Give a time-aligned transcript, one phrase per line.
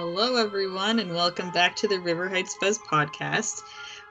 [0.00, 3.62] Hello, everyone, and welcome back to the River Heights Buzz podcast.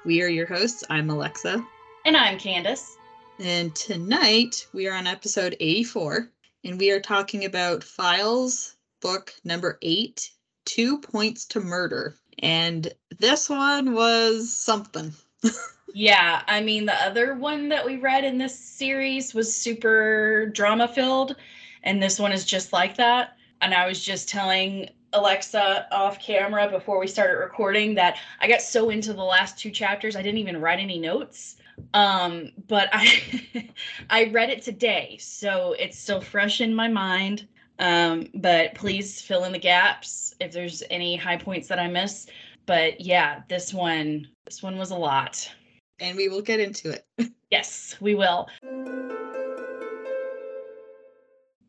[0.04, 0.84] We are your hosts.
[0.89, 1.66] I'm Alexa.
[2.04, 2.98] And I'm Candace.
[3.39, 6.30] And tonight we are on episode 84,
[6.66, 10.30] and we are talking about Files book number eight
[10.66, 12.17] Two Points to Murder.
[12.40, 15.13] And this one was something.
[15.94, 20.90] yeah, I mean, the other one that we read in this series was super drama
[20.90, 21.38] filled,
[21.84, 23.38] and this one is just like that.
[23.62, 28.62] And I was just telling Alexa off camera before we started recording that I got
[28.62, 31.58] so into the last two chapters I didn't even write any notes.
[31.94, 33.70] Um, but I
[34.09, 37.48] I read it today, so it's still fresh in my mind.
[37.80, 42.27] Um, but please fill in the gaps if there's any high points that I miss.
[42.66, 45.52] But yeah, this one this one was a lot.
[45.99, 47.34] And we will get into it.
[47.52, 48.47] yes, we will.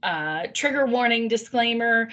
[0.03, 2.08] Uh, trigger warning disclaimer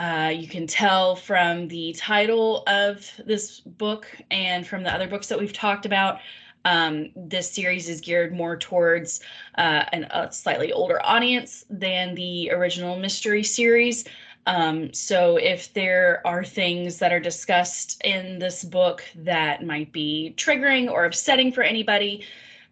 [0.00, 5.26] uh, you can tell from the title of this book and from the other books
[5.26, 6.20] that we've talked about.
[6.64, 9.20] Um, this series is geared more towards
[9.58, 14.06] uh, an, a slightly older audience than the original mystery series.
[14.46, 20.32] Um, so, if there are things that are discussed in this book that might be
[20.38, 22.24] triggering or upsetting for anybody,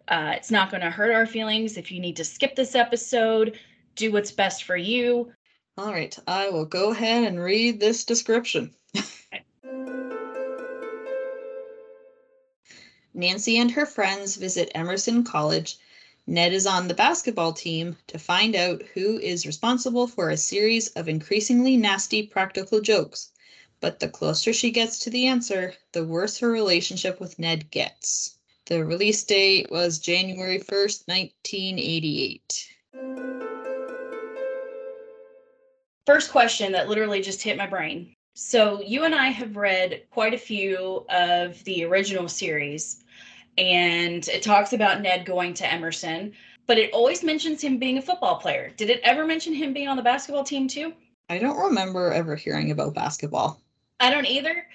[0.07, 1.77] uh, it's not going to hurt our feelings.
[1.77, 3.59] If you need to skip this episode,
[3.95, 5.31] do what's best for you.
[5.79, 8.75] All right, I will go ahead and read this description.
[13.13, 15.77] Nancy and her friends visit Emerson College.
[16.27, 20.89] Ned is on the basketball team to find out who is responsible for a series
[20.97, 23.31] of increasingly nasty practical jokes.
[23.79, 28.35] But the closer she gets to the answer, the worse her relationship with Ned gets.
[28.65, 33.28] The release date was January 1st, 1988.
[36.09, 38.15] First question that literally just hit my brain.
[38.33, 43.03] So, you and I have read quite a few of the original series,
[43.59, 46.33] and it talks about Ned going to Emerson,
[46.65, 48.73] but it always mentions him being a football player.
[48.75, 50.93] Did it ever mention him being on the basketball team too?
[51.29, 53.61] I don't remember ever hearing about basketball.
[53.99, 54.65] I don't either.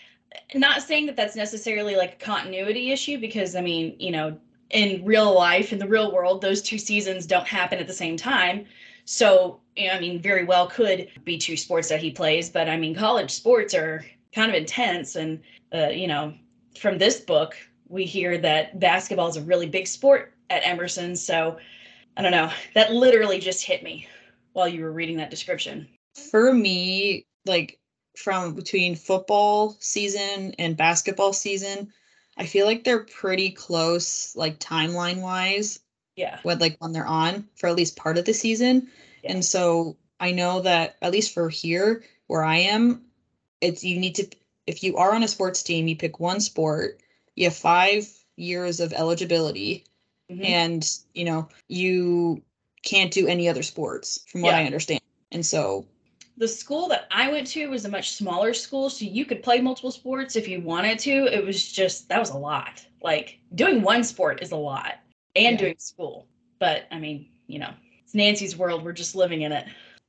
[0.55, 4.39] Not saying that that's necessarily like a continuity issue because, I mean, you know,
[4.71, 8.17] in real life, in the real world, those two seasons don't happen at the same
[8.17, 8.67] time.
[9.05, 12.95] So, I mean, very well could be two sports that he plays, but I mean,
[12.95, 14.05] college sports are
[14.35, 15.17] kind of intense.
[15.17, 15.41] And,
[15.75, 16.35] uh, you know,
[16.79, 17.57] from this book,
[17.89, 21.17] we hear that basketball is a really big sport at Emerson.
[21.17, 21.59] So,
[22.17, 22.51] I don't know.
[22.75, 24.07] That literally just hit me
[24.53, 25.89] while you were reading that description.
[26.31, 27.79] For me, like
[28.17, 31.93] from between football season and basketball season,
[32.37, 35.81] I feel like they're pretty close, like timeline wise.
[36.17, 36.39] Yeah.
[36.45, 38.89] With like when they're on for at least part of the season.
[39.31, 43.03] And so I know that at least for here where I am,
[43.61, 44.27] it's you need to
[44.67, 47.01] if you are on a sports team, you pick one sport,
[47.35, 49.85] you have five years of eligibility,
[50.31, 50.45] mm-hmm.
[50.45, 52.43] and you know, you
[52.83, 54.59] can't do any other sports from what yeah.
[54.59, 55.01] I understand.
[55.33, 55.87] And so
[56.37, 59.61] the school that I went to was a much smaller school, so you could play
[59.61, 61.27] multiple sports if you wanted to.
[61.27, 62.85] It was just that was a lot.
[63.03, 64.95] Like doing one sport is a lot
[65.37, 65.59] and yeah.
[65.59, 66.27] doing school.
[66.59, 67.73] But I mean, you know,
[68.15, 68.85] it's Nancy's world.
[68.85, 69.67] We're just living in it.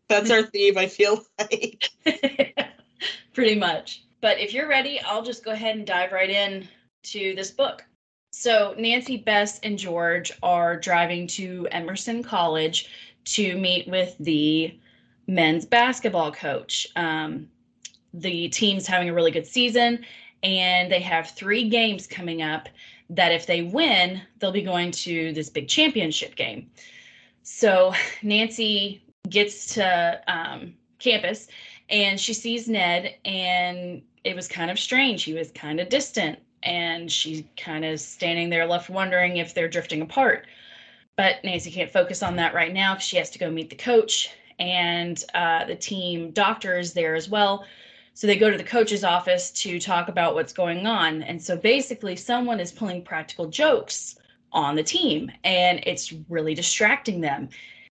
[0.08, 1.90] That's our theme, I feel like.
[3.34, 4.04] Pretty much.
[4.22, 6.68] But if you're ready, I'll just go ahead and dive right in
[7.04, 7.84] to this book.
[8.32, 12.90] So, Nancy, Bess, and George are driving to Emerson College
[13.26, 14.78] to meet with the
[15.28, 16.86] men's basketball coach.
[16.96, 17.48] Um,
[18.14, 20.06] the team's having a really good season,
[20.44, 22.70] and they have three games coming up
[23.10, 26.70] that if they win, they'll be going to this big championship game.
[27.46, 31.48] So Nancy gets to um, campus
[31.90, 35.24] and she sees Ned, and it was kind of strange.
[35.24, 39.68] He was kind of distant, and she's kind of standing there left wondering if they're
[39.68, 40.48] drifting apart.
[41.16, 43.76] But Nancy can't focus on that right now because she has to go meet the
[43.76, 47.66] coach, and uh, the team doctor is there as well.
[48.16, 51.22] So they go to the coach's office to talk about what's going on.
[51.22, 54.16] And so basically, someone is pulling practical jokes
[54.56, 57.50] on the team, and it's really distracting them.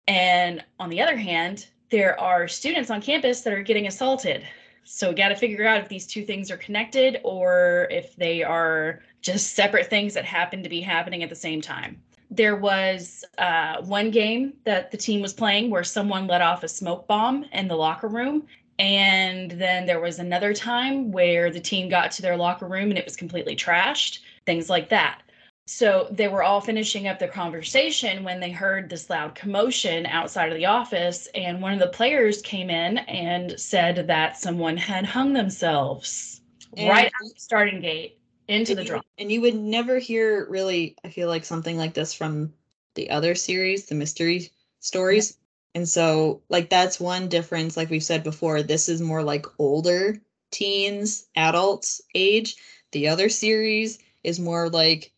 [0.08, 4.48] And on the other hand, there are students on campus that are getting assaulted.
[4.84, 8.44] So we got to figure out if these two things are connected or if they
[8.44, 12.02] are just separate things that happen to be happening at the same time.
[12.30, 16.68] There was uh, one game that the team was playing where someone let off a
[16.68, 18.48] smoke bomb in the locker room
[18.80, 22.98] and then there was another time where the team got to their locker room and
[22.98, 25.22] it was completely trashed, things like that.
[25.68, 30.52] So they were all finishing up their conversation when they heard this loud commotion outside
[30.52, 31.28] of the office.
[31.34, 36.42] And one of the players came in and said that someone had hung themselves
[36.76, 39.02] And- right at the starting gate into the drum.
[39.18, 42.54] And you would never hear really, I feel like something like this from
[42.96, 44.50] the other series, the mystery
[44.80, 45.38] stories.
[45.74, 47.78] And so, like, that's one difference.
[47.78, 50.22] Like we've said before, this is more like older
[50.52, 52.58] teens, adults age.
[52.92, 55.11] The other series is more like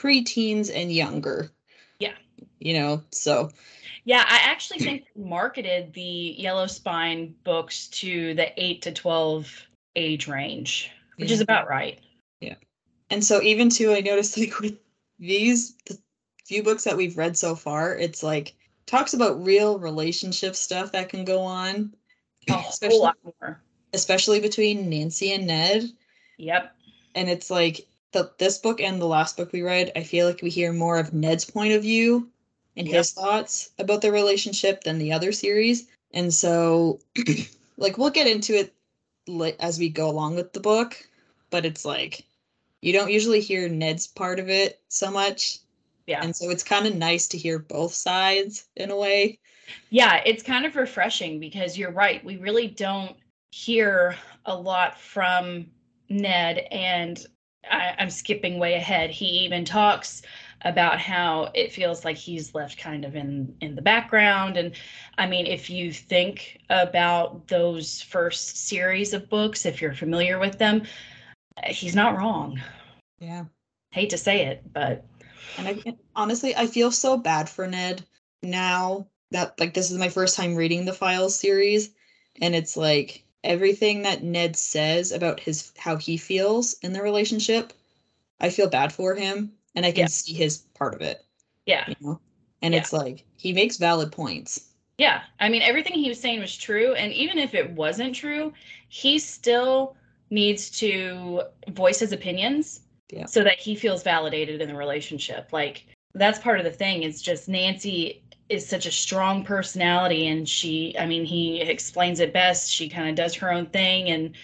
[0.00, 1.50] preteens and younger.
[1.98, 2.14] Yeah.
[2.58, 3.50] You know, so
[4.04, 9.66] Yeah, I actually think marketed the Yellow Spine books to the 8 to 12
[9.96, 11.98] age range, which is about right.
[12.40, 12.54] Yeah.
[13.10, 14.78] And so even too i noticed like with
[15.18, 15.98] these the
[16.46, 18.54] few books that we've read so far it's like
[18.86, 21.94] talks about real relationship stuff that can go on
[22.48, 23.60] A especially whole lot more.
[23.92, 25.84] especially between nancy and ned
[26.38, 26.74] Yep.
[27.14, 30.40] and it's like the this book and the last book we read i feel like
[30.42, 32.28] we hear more of ned's point of view
[32.76, 32.96] and Yep.
[32.96, 36.98] his thoughts about the relationship than the other series and so
[37.76, 38.74] like we'll get into it
[39.26, 40.96] li- as we go along with the book
[41.50, 42.24] but it's like
[42.82, 45.58] you don't usually hear ned's part of it so much
[46.06, 46.22] Yeah.
[46.22, 49.38] and so it's kind of nice to hear both sides in a way
[49.90, 52.24] Yeah, it's kind of refreshing because you're right.
[52.24, 53.14] We really don't
[53.52, 54.16] hear
[54.46, 55.66] a lot from
[56.08, 57.24] Ned, and
[57.68, 59.10] I, I'm skipping way ahead.
[59.10, 60.22] He even talks
[60.62, 64.56] about how it feels like he's left kind of in in the background.
[64.56, 64.72] And
[65.18, 70.58] i mean if you think about those first series of books if you're familiar with
[70.58, 70.82] them
[71.66, 72.60] he's not wrong.
[73.18, 73.44] Yeah.
[73.92, 75.04] Hate to say it but.
[75.58, 78.04] And I and honestly, I feel so bad for Ned
[78.42, 81.90] now that like this is my first time reading the Files series,
[82.40, 87.72] and it's like everything that Ned says about his how he feels in the relationship,
[88.40, 90.06] I feel bad for him, and I can Yeah.
[90.06, 91.24] see his part of it,
[91.66, 92.20] yeah you know.
[92.62, 92.80] And Yeah.
[92.80, 94.68] it's like he makes valid points.
[94.98, 98.52] Yeah, I mean everything he was saying was true, and even if it wasn't true,
[98.88, 99.96] he still
[100.30, 103.26] needs to voice his opinions Yeah.
[103.26, 105.52] so that he feels validated in the relationship.
[105.52, 107.02] Like that's part of the thing.
[107.02, 112.32] It's just Nancy is such a strong personality, and she, I mean, he explains it
[112.32, 112.70] best.
[112.70, 114.34] She kind of does her own thing, and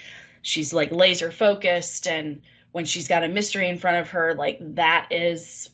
[0.43, 2.07] she's like laser focused.
[2.07, 5.69] And when she's got a mystery in front of her, like that is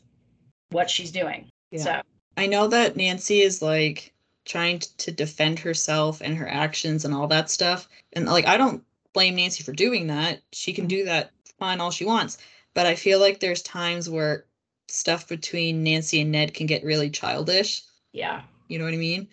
[0.71, 1.47] what she's doing.
[1.71, 1.81] Yeah.
[1.81, 2.01] So
[2.35, 4.13] I know that Nancy is like
[4.45, 7.87] trying to defend herself and her actions and all that stuff.
[8.13, 8.83] And like I don't
[9.13, 10.41] blame Nancy for doing that.
[10.51, 12.39] She can do that fine all she wants.
[12.73, 14.45] But I feel like there's times where
[14.87, 17.83] stuff between Nancy and Ned can get really childish.
[18.13, 19.27] Yeah, You know what I mean?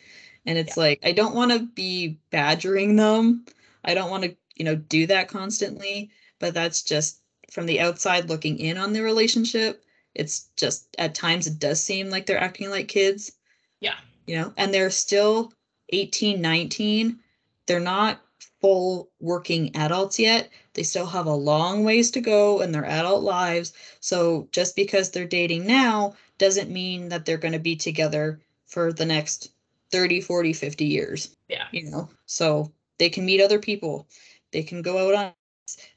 [0.47, 3.45] And it's like I don't want to be badgering them.
[3.85, 8.29] I don't want to, you know, do that constantly, but that's just from the outside
[8.29, 9.85] looking in on the relationship.
[10.15, 13.33] It's just at times it does seem like they're acting like kids
[13.81, 13.97] yeah,
[14.27, 15.53] you know and they're still
[15.91, 17.19] 18 19
[17.67, 18.21] they're not
[18.61, 23.23] full working adults yet they still have a long ways to go in their adult
[23.23, 28.41] lives so just because they're dating now doesn't mean that they're going to be together
[28.71, 29.53] for the next
[29.91, 31.67] 30 40 50 years yeah.
[31.73, 32.09] you know?
[32.27, 34.09] So they can meet other people.
[34.53, 35.33] They can go out on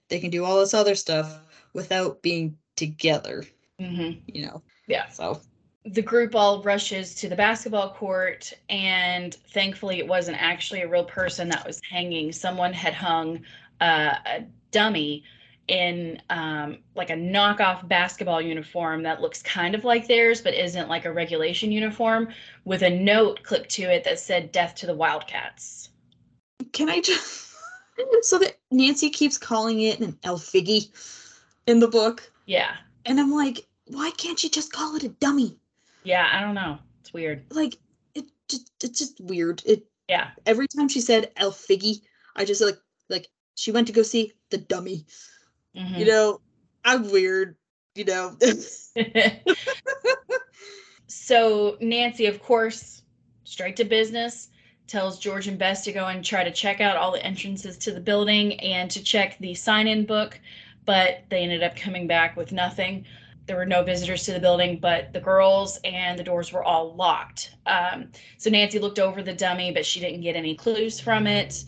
[0.10, 1.40] they can do all this other stuff
[1.74, 3.46] without being together
[3.80, 4.62] hmm you know?
[4.88, 5.10] Yeah.
[5.10, 5.40] so.
[5.86, 11.04] The group all rushes to the basketball court and thankfully it wasn't actually a real
[11.04, 12.32] person that was hanging.
[12.32, 13.42] Someone had hung
[13.82, 15.24] uh, a dummy
[15.68, 20.90] in um, like a knockoff basketball uniform that looks kind of like theirs but isn't
[20.90, 22.28] like a regulation uniform
[22.66, 25.90] with a note clipped to it that said death to the wildcats
[26.74, 27.54] Can I just
[28.22, 30.90] so that Nancy keeps calling it an Elfiggy
[31.68, 35.58] in the book, yeah and I'm like, why can't you just call it a dummy?
[36.06, 37.78] yeah i don't know it's weird Like
[38.16, 39.62] it just it's just weird.
[39.66, 42.02] It yeah every time she said Elfiggy,
[42.36, 42.78] I just like
[43.10, 45.06] like she went to go see the dummy.
[45.76, 46.00] Mhm.
[46.00, 46.42] You know,
[46.84, 47.56] I'm weird.
[47.96, 48.38] You know.
[51.08, 53.04] so Nancy, of course,
[53.44, 54.50] straight to business,
[54.88, 57.92] tells George and Bess to go and try to check out all the entrances to
[57.92, 60.40] the building and to check the sign-in book,
[60.86, 63.06] but they ended up coming back with nothing.
[63.46, 66.96] There were no visitors to the building, but the girls and the doors were all
[66.96, 67.56] locked.
[67.66, 71.66] Um, so Nancy looked over the dummy, but she didn't get any clues from it.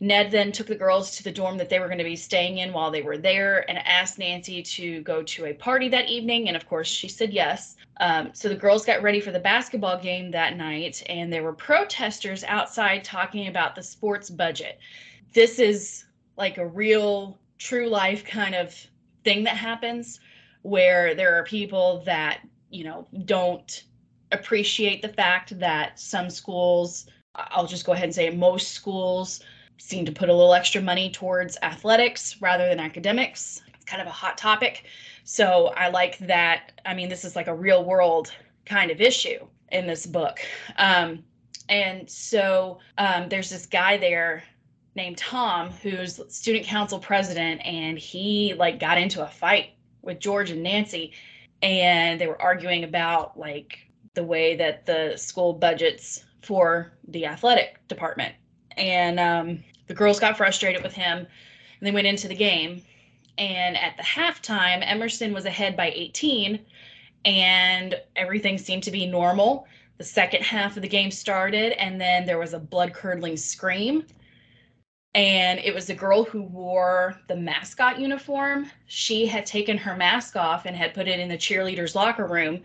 [0.00, 2.58] Ned then took the girls to the dorm that they were going to be staying
[2.58, 6.48] in while they were there and asked Nancy to go to a party that evening.
[6.48, 7.76] And of course, she said yes.
[8.00, 11.52] Um, so the girls got ready for the basketball game that night, and there were
[11.52, 14.78] protesters outside talking about the sports budget.
[15.34, 16.04] This is
[16.36, 18.74] like a real, true life kind of
[19.24, 20.20] thing that happens
[20.62, 22.40] where there are people that,
[22.70, 23.82] you know, don't
[24.30, 29.40] appreciate the fact that some schools, I'll just go ahead and say most schools,
[29.78, 33.62] seem to put a little extra money towards athletics rather than academics.
[33.74, 34.84] It's kind of a hot topic.
[35.24, 36.80] So I like that.
[36.84, 38.32] I mean, this is like a real world
[38.66, 40.40] kind of issue in this book.
[40.76, 41.22] Um,
[41.68, 44.42] and so um, there's this guy there
[44.94, 49.70] named Tom who's student council president, and he like got into a fight
[50.02, 51.12] with George and Nancy,
[51.62, 53.78] and they were arguing about like
[54.14, 58.34] the way that the school budgets for the athletic department.
[58.78, 62.82] And um, the girls got frustrated with him, and they went into the game.
[63.36, 66.58] And at the halftime, Emerson was ahead by 18,
[67.24, 69.66] and everything seemed to be normal.
[69.98, 74.04] The second half of the game started, and then there was a blood curdling scream.
[75.14, 78.70] And it was the girl who wore the mascot uniform.
[78.86, 82.62] She had taken her mask off and had put it in the cheerleaders' locker room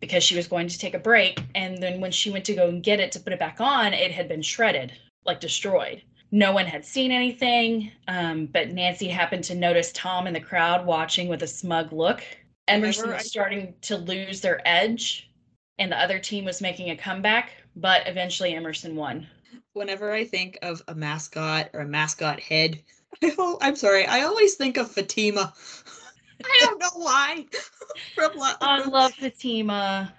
[0.00, 1.40] because she was going to take a break.
[1.54, 3.92] And then when she went to go and get it to put it back on,
[3.92, 4.92] it had been shredded,
[5.26, 6.02] like destroyed.
[6.32, 10.84] No one had seen anything, um, but Nancy happened to notice Tom in the crowd
[10.84, 12.22] watching with a smug look.
[12.68, 15.30] Emerson was starting to lose their edge,
[15.78, 19.26] and the other team was making a comeback, but eventually Emerson won.
[19.74, 22.82] Whenever I think of a mascot or a mascot head,
[23.22, 25.54] I am sorry, I always think of Fatima.
[26.44, 27.46] I don't know why.
[28.14, 30.12] from la- I love Fatima.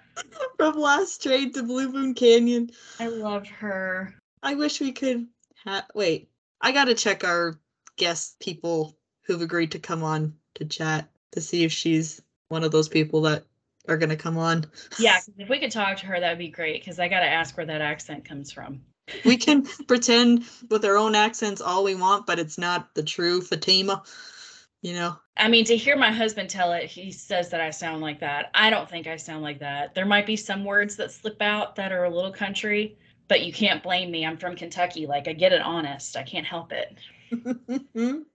[0.56, 2.70] From Last Train to Blue Moon Canyon.
[2.98, 4.17] I love her.
[4.42, 5.26] I wish we could
[5.64, 5.84] have.
[5.94, 6.30] Wait,
[6.60, 7.58] I gotta check our
[7.96, 12.72] guest people who've agreed to come on to chat to see if she's one of
[12.72, 13.44] those people that
[13.88, 14.66] are gonna come on.
[14.98, 16.80] Yeah, if we could talk to her, that would be great.
[16.80, 18.82] Because I gotta ask where that accent comes from.
[19.24, 23.40] we can pretend with our own accents all we want, but it's not the true
[23.40, 24.02] Fatima
[24.82, 28.00] you know i mean to hear my husband tell it he says that i sound
[28.00, 31.10] like that i don't think i sound like that there might be some words that
[31.10, 32.96] slip out that are a little country
[33.28, 34.26] but you can't blame me.
[34.26, 35.06] I'm from kentucky.
[35.06, 36.16] Like i get it honest.
[36.16, 36.98] I can't help it.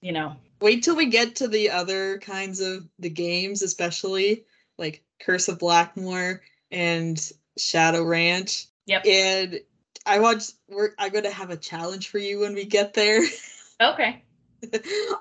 [0.00, 0.36] You know?
[0.60, 4.44] Wait till we get to the other kinds of the games especially
[4.78, 6.40] like curse of Blackmoor
[6.70, 8.66] and shadow ranch.
[8.86, 9.06] Yep.
[9.06, 9.60] And
[10.06, 13.22] i want we're i'm gonna have a challenge for you when we get there.
[13.80, 14.24] Okay.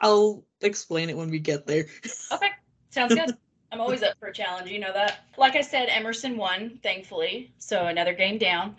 [0.01, 1.85] I'll explain it when we get there.
[2.31, 2.49] Okay,
[2.89, 3.37] sounds good.
[3.71, 5.25] I'm always up for a challenge, you know that.
[5.37, 8.75] Like I said, Emerson won, thankfully, so another game down.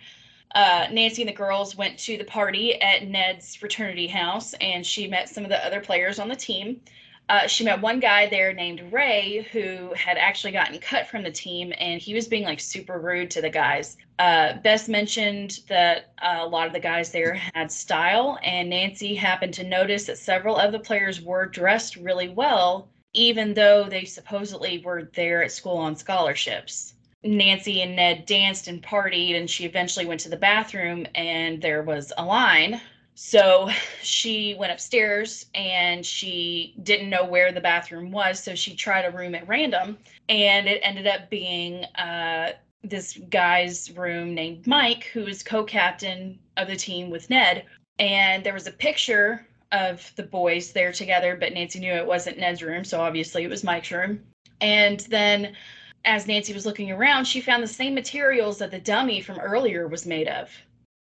[0.55, 5.07] Uh, Nancy and the girls went to the party at Ned's fraternity house, and she
[5.07, 6.81] met some of the other players on the team.
[7.28, 11.31] Uh, she met one guy there named Ray who had actually gotten cut from the
[11.31, 13.99] team, and he was being like super rude to the guys.
[14.19, 19.14] Uh, Bess mentioned that uh, a lot of the guys there had style, and Nancy
[19.14, 24.07] happened to notice that several of the players were dressed really well, even though they
[24.07, 26.95] supposedly were there at school on scholarships.
[27.22, 31.82] Nancy and Ned danced and partied, and she eventually went to the bathroom, and there
[31.82, 32.80] was a line
[33.20, 33.68] so
[34.00, 38.40] she went upstairs and she didn't know where the bathroom was.
[38.40, 39.98] So she tried a room at random
[40.28, 42.52] and it ended up being uh,
[42.84, 47.64] this guy's room named Mike, who is co captain of the team with Ned.
[47.98, 52.38] And there was a picture of the boys there together, but Nancy knew it wasn't
[52.38, 52.84] Ned's room.
[52.84, 54.22] So obviously it was Mike's room.
[54.60, 55.56] And then
[56.05, 59.88] as Nancy was looking around, she found the same materials that the dummy from earlier
[59.88, 60.50] was made of.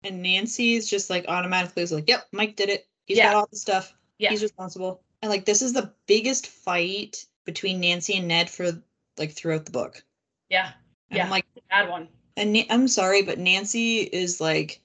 [0.03, 2.87] And Nancy's just like automatically is like, yep, Mike did it.
[3.05, 3.31] He's yeah.
[3.31, 3.93] got all the stuff.
[4.17, 4.29] Yeah.
[4.29, 5.01] He's responsible.
[5.21, 8.71] And like this is the biggest fight between Nancy and Ned for
[9.17, 10.03] like throughout the book.
[10.49, 10.71] Yeah.
[11.09, 11.25] And yeah.
[11.25, 12.07] I'm like bad one.
[12.37, 14.81] And I'm sorry, but Nancy is like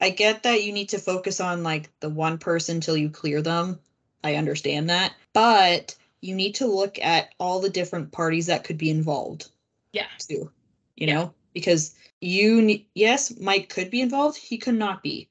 [0.00, 3.42] I get that you need to focus on like the one person till you clear
[3.42, 3.78] them.
[4.22, 5.14] I understand that.
[5.32, 9.50] But you need to look at all the different parties that could be involved.
[9.92, 10.06] Yeah.
[10.18, 10.50] Too.
[10.96, 11.14] You yeah.
[11.14, 11.34] know?
[11.52, 15.28] Because you need yes mike could be involved he could not be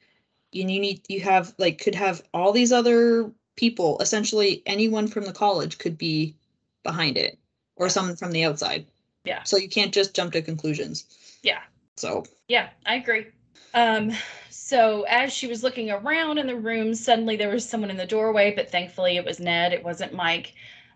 [0.53, 5.25] and you need you have like could have all these other people essentially anyone from
[5.25, 6.35] the college could be
[6.83, 7.39] behind it
[7.75, 8.85] or someone from the outside
[9.25, 11.05] yeah so you can't just jump to conclusions
[11.41, 11.61] yeah
[11.97, 13.25] so yeah i agree
[13.73, 14.11] um
[14.51, 18.05] so as she was looking around in the room suddenly there was someone in the
[18.05, 20.53] doorway but thankfully it was ned it wasn't mike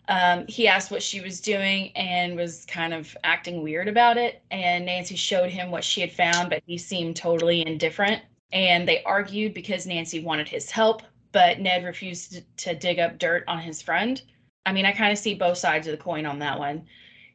[0.08, 4.42] um, he asked what she was doing and was kind of acting weird about it.
[4.52, 8.22] And Nancy showed him what she had found, but he seemed totally indifferent.
[8.54, 11.02] And they argued because Nancy wanted his help,
[11.34, 14.22] but Ned refused to, to dig up dirt on his friend.
[14.66, 16.86] I mean, I kind of see both sides of the coin on that one.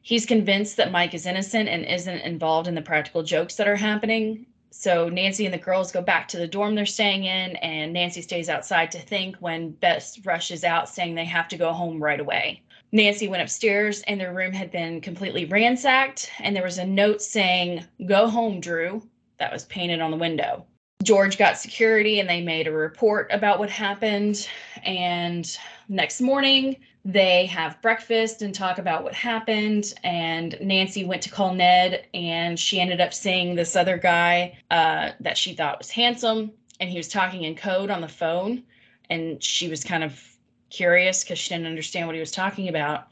[0.01, 3.75] He's convinced that Mike is innocent and isn't involved in the practical jokes that are
[3.75, 4.47] happening.
[4.75, 8.23] So Nancy and the girls go back to the dorm they're staying in, and Nancy
[8.23, 12.19] stays outside to think when Bess rushes out saying they have to go home right
[12.19, 12.63] away.
[12.91, 17.21] Nancy went upstairs and their room had been completely ransacked, and there was a note
[17.21, 20.65] saying, Go home, Drew, that was painted on the window.
[21.03, 24.47] George got security and they made a report about what happened.
[24.83, 25.57] And
[25.89, 29.93] next morning, they have breakfast and talk about what happened.
[30.03, 35.11] And Nancy went to call Ned, and she ended up seeing this other guy uh,
[35.19, 36.51] that she thought was handsome.
[36.79, 38.63] And he was talking in code on the phone.
[39.09, 40.21] And she was kind of
[40.69, 43.07] curious because she didn't understand what he was talking about.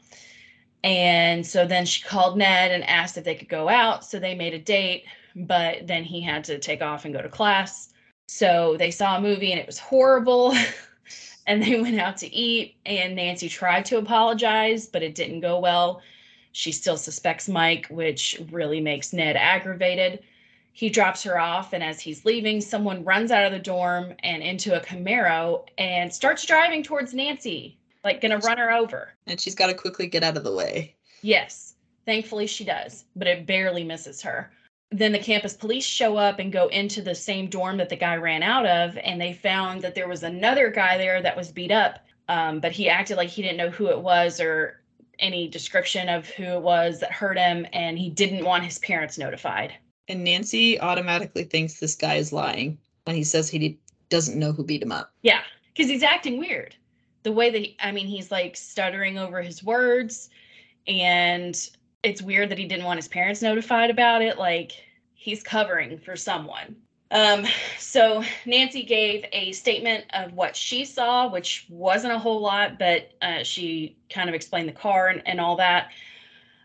[0.84, 4.04] And so then she called Ned and asked if they could go out.
[4.04, 7.28] So they made a date, but then he had to take off and go to
[7.28, 7.92] class.
[8.26, 10.54] So they saw a movie and it was horrible.
[11.46, 12.76] and they went out to eat.
[12.86, 16.02] And Nancy tried to apologize, but it didn't go well.
[16.52, 20.22] She still suspects Mike, which really makes Ned aggravated.
[20.74, 24.42] He drops her off, and as he's leaving, someone runs out of the dorm and
[24.42, 29.12] into a Camaro and starts driving towards Nancy, like gonna run her over.
[29.26, 30.94] And she's got to quickly get out of the way.
[31.20, 31.74] Yes,
[32.06, 34.50] thankfully she does, but it barely misses her.
[34.92, 38.16] Then the campus police show up and go into the same dorm that the guy
[38.16, 41.70] ran out of, and they found that there was another guy there that was beat
[41.70, 44.82] up, um, but he acted like he didn't know who it was or
[45.18, 49.16] any description of who it was that hurt him, and he didn't want his parents
[49.16, 49.72] notified.
[50.08, 53.78] And Nancy automatically thinks this guy is lying when he says he
[54.10, 55.12] doesn't know who beat him up.
[55.22, 56.76] Yeah, because he's acting weird.
[57.22, 60.28] The way that he, I mean, he's like stuttering over his words,
[60.86, 61.56] and
[62.02, 64.38] it's weird that he didn't want his parents notified about it.
[64.38, 64.72] Like
[65.14, 66.76] he's covering for someone.
[67.10, 67.44] Um,
[67.78, 73.10] so Nancy gave a statement of what she saw, which wasn't a whole lot, but
[73.20, 75.90] uh, she kind of explained the car and, and all that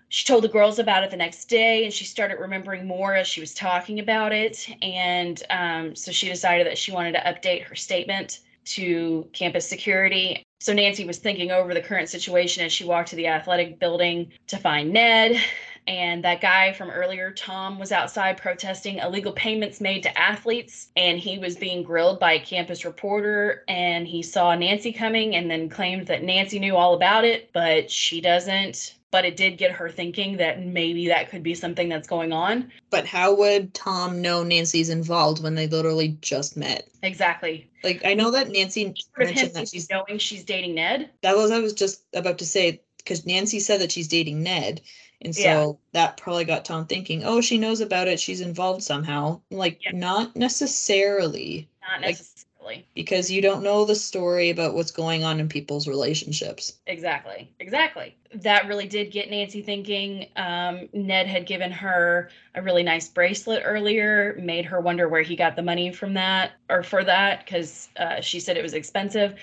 [0.09, 3.27] she told the girls about it the next day and she started remembering more as
[3.27, 7.63] she was talking about it and um, so she decided that she wanted to update
[7.63, 12.85] her statement to campus security so nancy was thinking over the current situation as she
[12.85, 15.39] walked to the athletic building to find ned
[15.87, 21.19] and that guy from earlier tom was outside protesting illegal payments made to athletes and
[21.19, 25.69] he was being grilled by a campus reporter and he saw nancy coming and then
[25.69, 29.89] claimed that nancy knew all about it but she doesn't but it did get her
[29.89, 32.71] thinking that maybe that could be something that's going on.
[32.89, 36.89] But how would Tom know Nancy's involved when they literally just met?
[37.03, 37.69] Exactly.
[37.83, 41.09] Like I know that Nancy mentioned that she's knowing she's dating Ned.
[41.21, 44.81] That was I was just about to say because Nancy said that she's dating Ned.
[45.21, 45.71] And so yeah.
[45.93, 48.19] that probably got Tom thinking, oh, she knows about it.
[48.19, 49.41] She's involved somehow.
[49.49, 49.91] Like, yeah.
[49.93, 51.67] not necessarily.
[51.81, 52.33] Not necessarily.
[52.33, 52.36] Like,
[52.67, 52.87] Exactly.
[52.95, 56.73] Because you don't know the story about what's going on in people's relationships.
[56.87, 57.49] Exactly.
[57.59, 58.15] Exactly.
[58.33, 60.27] That really did get Nancy thinking.
[60.35, 65.35] Um, Ned had given her a really nice bracelet earlier, made her wonder where he
[65.35, 69.35] got the money from that or for that, because uh, she said it was expensive.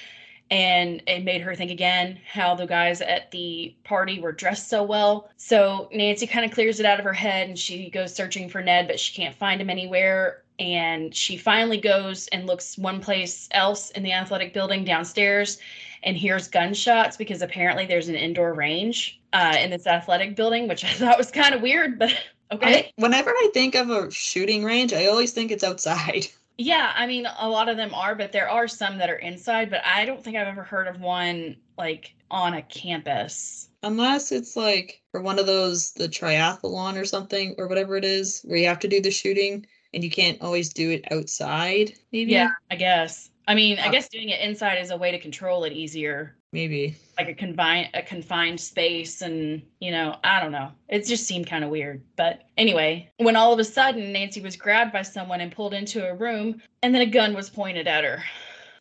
[0.51, 4.83] And it made her think again how the guys at the party were dressed so
[4.83, 5.31] well.
[5.39, 8.63] So Nancy kind of clears it out of her head and she goes searching for
[8.63, 13.49] Ned, but she can't find him anywhere and she finally goes and looks one place
[13.51, 15.59] else in the athletic building downstairs
[16.03, 20.85] and hears gunshots because apparently there's an indoor range uh, in this athletic building, which
[20.85, 22.13] I thought was kind of weird, but
[22.53, 22.77] okay.
[22.77, 26.27] I, whenever I think of a shooting range, I always think it's outside.
[26.57, 29.71] Yeah, I mean, a lot of them are, but there are some that are inside,
[29.71, 33.71] but I don't think I've ever heard of one like on a campus.
[33.83, 38.41] Unless it's like for one of those, the triathlon or something, or whatever it is,
[38.45, 42.33] where you have to do the shooting and you can't always do it outside maybe?
[42.33, 43.31] Yeah i guess.
[43.47, 46.37] I mean i guess doing it inside is a way to control it easier.
[46.53, 46.97] Maybe.
[47.19, 50.71] Like a confined a confined space and you know i don't know.
[50.89, 52.03] It just seemed kind of weird.
[52.17, 56.09] But anyway when all of a sudden nancy was grabbed by someone and pulled into
[56.09, 58.23] a room and then a gun was pointed at her.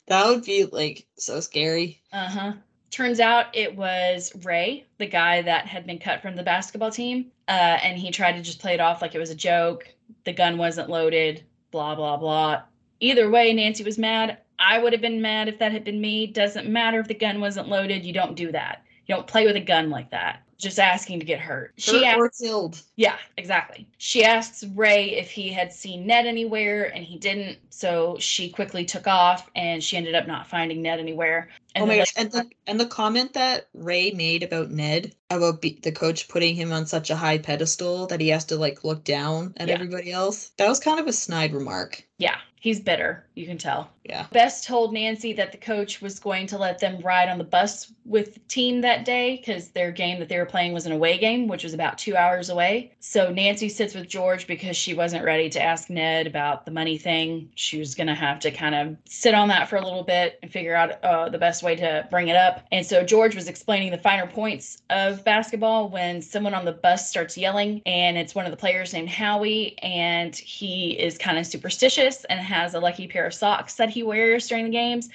[0.08, 2.02] That would be like so scary.
[2.12, 2.54] Uh-huh.
[2.92, 7.32] Turns out it was ray the guy that had been cut from the basketball team
[7.48, 9.88] uh, and he tried to just play it off like it was a joke
[10.24, 12.62] the gun wasn't loaded, blah, blah, blah.
[13.00, 14.38] Either way, Nancy was mad.
[14.60, 16.28] I would have been mad if that had been me.
[16.28, 18.06] Doesn't matter if the gun wasn't loaded.
[18.06, 18.84] You don't do that.
[19.08, 20.42] You don't play with a gun like that.
[20.64, 21.74] Just asking to get hurt.
[21.78, 22.82] She hurt or killed.
[22.96, 23.86] Yeah, exactly.
[23.98, 27.58] She asks Ray if he had seen Ned anywhere, and he didn't.
[27.70, 31.50] So she quickly took off, and she ended up not finding Ned anywhere.
[31.76, 32.14] And oh my gosh!
[32.16, 36.56] And the and the comment that Ray made about Ned about be, the coach putting
[36.56, 39.74] him on such a high pedestal that he has to like look down at yeah.
[39.74, 40.52] everybody else.
[40.58, 42.08] That was kind of a snide remark.
[42.20, 43.26] Yeah, he's bitter.
[43.36, 43.90] You can tell.
[44.04, 44.26] Yeah.
[44.32, 47.94] Bess told Nancy that the coach was going to let them ride on the bus
[48.06, 51.18] with the team that day because their game that they were playing was an away
[51.18, 52.92] game, which was about two hours away.
[53.00, 56.98] So Nancy sits with George because she wasn't ready to ask Ned about the money
[56.98, 57.50] thing.
[57.56, 60.38] She was going to have to kind of sit on that for a little bit
[60.42, 62.66] and figure out uh, the best way to bring it up.
[62.74, 67.10] And so George was explaining the finer points of basketball when someone on the bus
[67.10, 71.46] starts yelling, and it's one of the players named Howie, and he is kind of
[71.46, 75.10] superstitious and has a lucky pair of socks that he wears during the games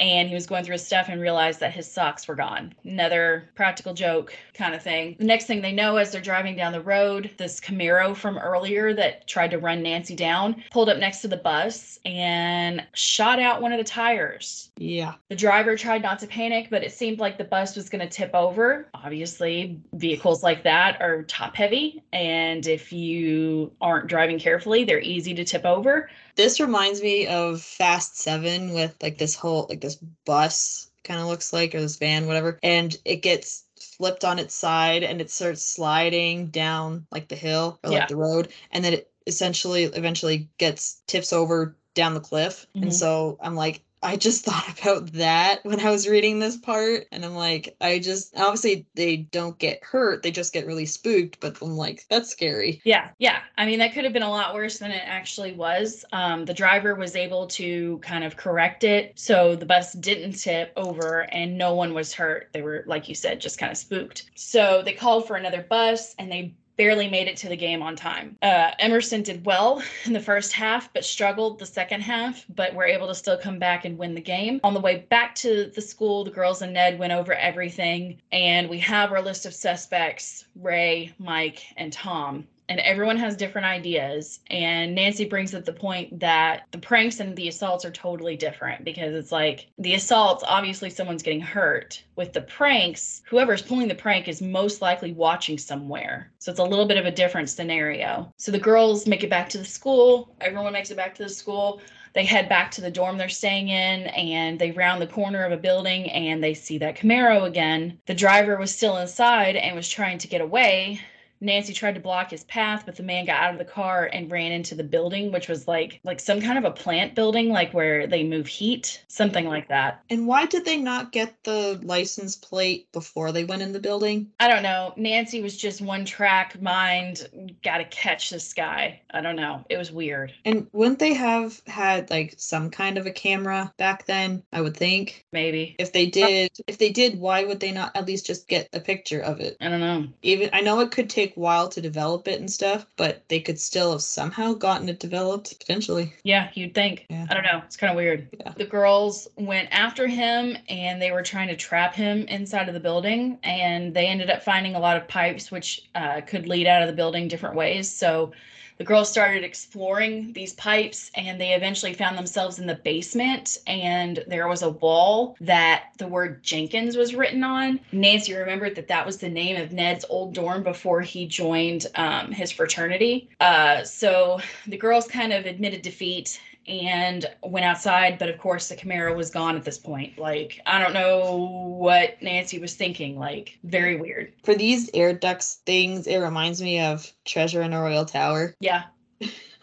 [0.00, 2.72] and he was going through his stuff and realized that his socks were gone.
[2.84, 5.16] Another practical joke kind of thing.
[5.18, 8.94] The next thing they know, as they're driving down the road, this Camaro from earlier
[8.94, 13.60] that tried to run Nancy down pulled up next to the bus and shot out
[13.60, 14.70] one of the tires.
[14.76, 15.14] Yeah.
[15.28, 18.08] The driver tried not to panic, but it seemed like the bus was going to
[18.08, 18.88] tip over.
[18.94, 25.34] Obviously, vehicles like that are top heavy, and if you aren't driving carefully, they're easy
[25.34, 26.08] to tip over.
[26.38, 31.26] This reminds me of Fast Seven with like this whole like this bus kind of
[31.26, 35.30] looks like or this van, whatever, and it gets flipped on its side and it
[35.32, 38.06] starts sliding down like the hill or like Yeah.
[38.06, 42.66] the road, and then it essentially eventually gets tips over down the cliff.
[42.76, 42.82] Mhm.
[42.82, 47.06] And so I'm like, I just thought about that when I was reading this part,
[47.12, 51.40] and I'm like, I just obviously they don't get hurt, they just get really spooked,
[51.40, 52.80] but I'm like, that's scary.
[52.84, 53.40] Yeah, yeah.
[53.56, 56.04] I mean, that could have been a lot worse than it actually was.
[56.12, 59.18] Um, the driver was able to kind of correct it.
[59.18, 62.48] So the bus didn't tip over and no one was hurt.
[62.52, 64.30] They were, like you said, just kind of spooked.
[64.34, 67.96] So they called for another bus and they barely made it to the game on
[67.96, 68.38] time.
[68.40, 72.86] Uh, Emerson did well in the first half, but struggled the second half, but were
[72.86, 74.60] able to still come back and win the game.
[74.64, 78.70] On the way back to the school, the girls and Ned went over everything, and
[78.70, 82.46] we have our list of suspects Ray, Mike, and Tom.
[82.68, 84.40] And everyone has different ideas.
[84.48, 88.84] And Nancy brings up the point that the pranks and the assaults are totally different
[88.84, 92.02] because it's like the assaults, obviously, someone's getting hurt.
[92.16, 96.30] With the pranks, whoever's pulling the prank is most likely watching somewhere.
[96.38, 98.32] So it's a little bit of a different scenario.
[98.36, 100.34] So the girls make it back to the school.
[100.40, 101.80] Everyone makes it back to the school
[102.14, 105.52] they head back to the dorm they're staying in and they round the corner of
[105.52, 107.98] a building and they see that Camaro again.
[108.06, 111.00] The driver was still inside and was trying to get away.
[111.40, 114.30] Nancy tried to block his path, but the man got out of the car and
[114.30, 117.72] ran into the building, which was like like some kind of a plant building, like
[117.72, 120.02] where they move heat, something like that.
[120.10, 124.30] And why did they not get the license plate before they went in the building?
[124.40, 124.92] I don't know.
[124.96, 129.00] Nancy was just one track mind, gotta catch this guy.
[129.10, 129.64] I don't know.
[129.68, 130.32] It was weird.
[130.44, 134.42] And wouldn't they have had like some kind of a camera back then?
[134.52, 135.24] I would think.
[135.32, 135.76] Maybe.
[135.78, 138.80] If they did, if they did, why would they not at least just get a
[138.80, 139.56] picture of it?
[139.60, 140.08] I don't know.
[140.22, 143.40] Even I know it could take a while to develop it and stuff, but they
[143.40, 146.12] could still have somehow gotten it developed potentially.
[146.24, 147.06] Yeah, you'd think.
[147.08, 147.26] Yeah.
[147.28, 147.62] I don't know.
[147.64, 148.28] It's kind of weird.
[148.38, 148.52] Yeah.
[148.56, 152.80] The girls went after him and they were trying to trap him inside of the
[152.80, 153.38] building.
[153.42, 156.88] And they ended up finding a lot of pipes, which uh, could lead out of
[156.88, 157.90] the building different ways.
[157.90, 158.32] So
[158.78, 163.58] the girls started exploring these pipes and they eventually found themselves in the basement.
[163.66, 167.80] And there was a wall that the word Jenkins was written on.
[167.92, 172.30] Nancy remembered that that was the name of Ned's old dorm before he joined um,
[172.30, 173.28] his fraternity.
[173.40, 178.76] Uh, so the girls kind of admitted defeat and went outside but of course the
[178.76, 180.18] camaro was gone at this point.
[180.18, 181.36] Like i don't know
[181.78, 184.32] what nancy was thinking like very weird.
[184.44, 188.54] For these air ducts things, it reminds me of Treasure in a Royal Tower.
[188.60, 188.84] yeah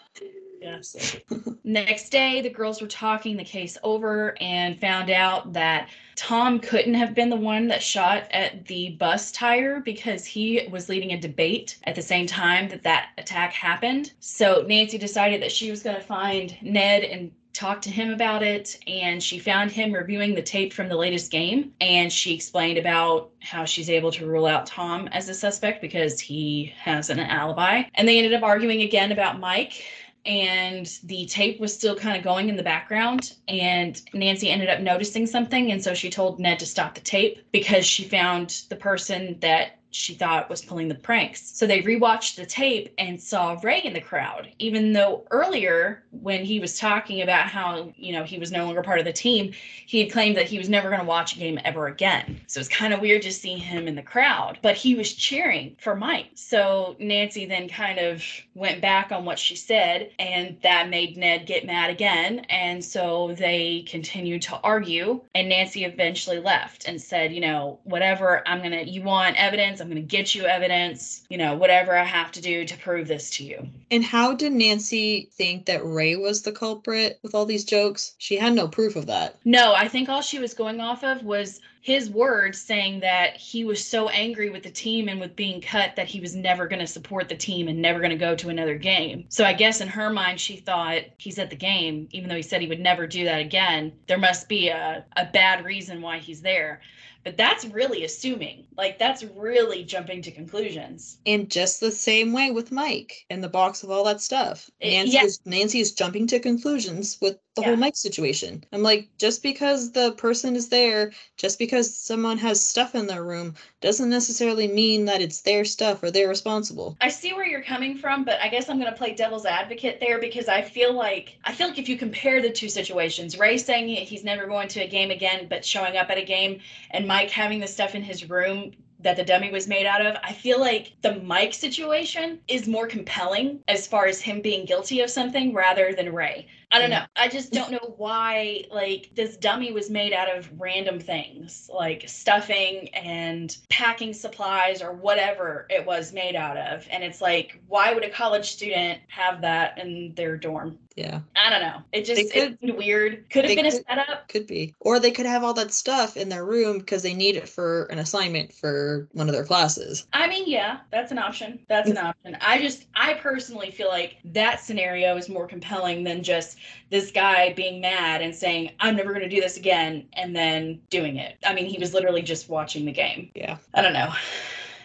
[0.66, 6.60] yeah next day the girls were talking the case over and found out that tom
[6.60, 11.12] couldn't have been the one that shot at the bus tire because he was leading
[11.12, 14.14] a debate at the same time that that attack happened.
[14.20, 18.44] So nancy decided that she was going to find ned and talk to him about
[18.44, 22.78] it and she found him reviewing the tape from the latest game and she explained
[22.78, 27.20] about how she's able to rule out Tom as a suspect because he has an
[27.20, 27.84] alibi.
[27.96, 29.86] And they ended up arguing again about Mike
[30.26, 34.80] and the tape was still kind of going in the background and Nancy ended up
[34.80, 38.76] noticing something and so she told Ned to stop the tape because she found the
[38.76, 41.58] person that she thought was pulling the pranks.
[41.58, 46.44] So they rewatched the tape and saw Ray in the crowd, even though earlier when
[46.44, 49.54] he was talking about how, you know, he was no longer part of the team,
[49.86, 52.42] he had claimed that he was never going to watch a game ever again.
[52.48, 55.76] So it's kind of weird to see him in the crowd, but he was cheering
[55.80, 56.32] for Mike.
[56.36, 61.46] So Nancy then kind of went back on what she said, and that made Ned
[61.46, 62.40] get mad again.
[62.50, 68.48] And so they continued to argue, and Nancy eventually left and said, you know, whatever,
[68.48, 71.96] I'm going to, you want evidence, I'm going to get you evidence, you know, whatever
[71.96, 73.68] I have to do to prove this to you.
[73.92, 78.16] And how did Nancy think that Ray was the culprit with all these jokes?
[78.18, 79.36] She had no proof of that.
[79.46, 83.64] No, I think all she was going off of was his words saying that he
[83.64, 86.80] was so angry with the team and with being cut that he was never going
[86.80, 89.26] to support the team and never going to go to another game.
[89.30, 92.42] So I guess in her mind, she thought he's at the game, even though he
[92.42, 93.94] said he would never do that again.
[94.08, 96.82] There must be a, a bad reason why he's there.
[97.26, 98.68] But that's really assuming.
[98.78, 101.18] Like, that's really jumping to conclusions.
[101.26, 104.70] In just the same way with Mike and the box of all that stuff.
[104.80, 105.24] It- Nancy, yeah.
[105.24, 107.68] is, Nancy is jumping to conclusions with the Yeah.
[107.70, 108.64] whole Mike situation.
[108.74, 113.24] I'm like, just because the person is there, just because someone has stuff in their
[113.24, 116.98] room, doesn't necessarily mean that it's their stuff or they're responsible.
[117.00, 120.02] I see where you're coming from, but I guess I'm going to play devil's advocate
[120.02, 123.58] there because I feel like I feel like if you compare the two situations, Ray
[123.58, 126.60] saying he's never going to a game again but showing up at a game
[126.92, 128.72] and Mike having the stuff in his room
[129.06, 132.88] that the dummy was made out of, I feel like the Mike situation is more
[132.88, 136.48] compelling as far as him being guilty of something rather than Ray.
[136.72, 137.06] I don't know.
[137.16, 142.10] I just don't know why like this dummy was made out of random things like
[142.10, 146.88] stuffing and packing supplies or whatever it was made out of.
[146.90, 150.80] And it's like, why would a college student have that in their dorm?
[150.96, 151.82] Yeah, I don't know.
[151.92, 153.30] It just could- it weird.
[153.30, 154.30] Could have been a setup.
[154.30, 154.74] could be.
[154.80, 157.84] Or they could have all that stuff in their room because they need it for
[157.86, 160.08] an assignment for one of their classes.
[160.14, 161.60] I mean, yeah, that's an option.
[161.68, 162.04] That's an mm.
[162.04, 162.38] option.
[162.40, 166.58] I just, I personally feel like that scenario is more compelling than just
[166.90, 170.80] this guy being mad and saying, I'm never going to do this again, and then
[170.90, 171.38] doing it.
[171.46, 173.32] I mean, he was literally just watching the game.
[173.36, 173.58] Yeah.
[173.74, 174.14] I don't know.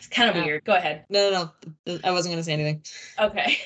[0.00, 0.44] It's kind of Yeah.
[0.46, 0.64] weird.
[0.64, 1.04] Go ahead.
[1.10, 1.50] No, no,
[1.86, 2.00] no.
[2.02, 2.82] I wasn't going to say anything.
[3.18, 3.58] Okay.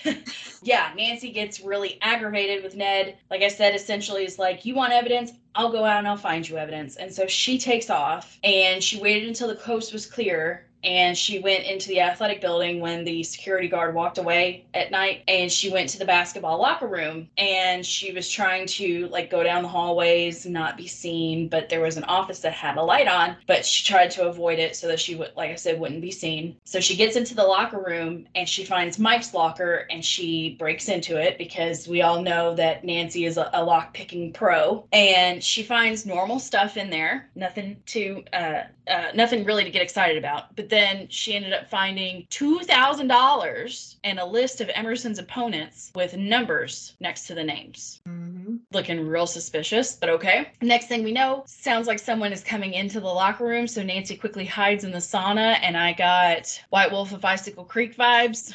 [0.62, 3.16] yeah, Nancy gets really aggravated with Ned.
[3.30, 5.30] Like I said, essentially is like, you want evidence?
[5.54, 6.96] I'll go out and I'll find you evidence.
[6.96, 11.38] And so she takes off and she waited until the coast was clear and she
[11.38, 15.70] went into the athletic building when the security guard walked away at night and she
[15.70, 19.68] went to the basketball locker room and she was trying to like go down the
[19.68, 23.64] hallways not be seen but there was an office that had a light on but
[23.64, 26.56] she tried to avoid it so that she would like i said wouldn't be seen
[26.64, 30.88] so she gets into the locker room and she finds mike's locker and she breaks
[30.88, 35.42] into it because we all know that nancy is a, a lock picking pro and
[35.42, 40.18] she finds normal stuff in there nothing to uh, uh, nothing really to get excited
[40.18, 40.54] about.
[40.56, 46.96] But then she ended up finding $2,000 and a list of Emerson's opponents with numbers
[47.00, 48.00] next to the names.
[48.06, 50.50] hmm Looking real suspicious, but okay.
[50.60, 53.68] Next thing we know, sounds like someone is coming into the locker room.
[53.68, 57.96] So Nancy quickly hides in the sauna, and I got White Wolf of Icicle Creek
[57.96, 58.52] vibes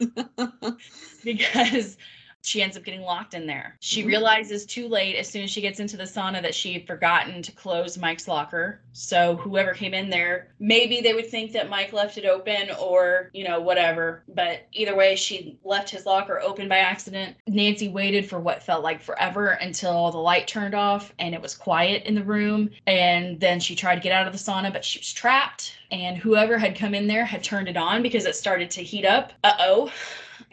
[1.24, 1.96] because
[2.42, 3.76] she ends up getting locked in there.
[3.80, 4.06] She Mhm.
[4.06, 7.42] realizes too late as soon as she gets into the sauna that she had forgotten
[7.42, 8.80] to close Mike's locker.
[8.92, 13.30] So whoever came in there, maybe they would think that Mike left it open or,
[13.32, 14.22] you know, whatever.
[14.28, 17.36] But either way, she left his locker open by accident.
[17.46, 21.54] Nancy waited for what felt like forever until the light turned off and it was
[21.54, 22.70] quiet in the room.
[22.86, 25.74] And then she tried to get out of the sauna, but she was trapped.
[25.90, 29.04] And whoever had come in there had turned it on because it started to heat
[29.04, 29.32] up.
[29.44, 29.92] Uh oh.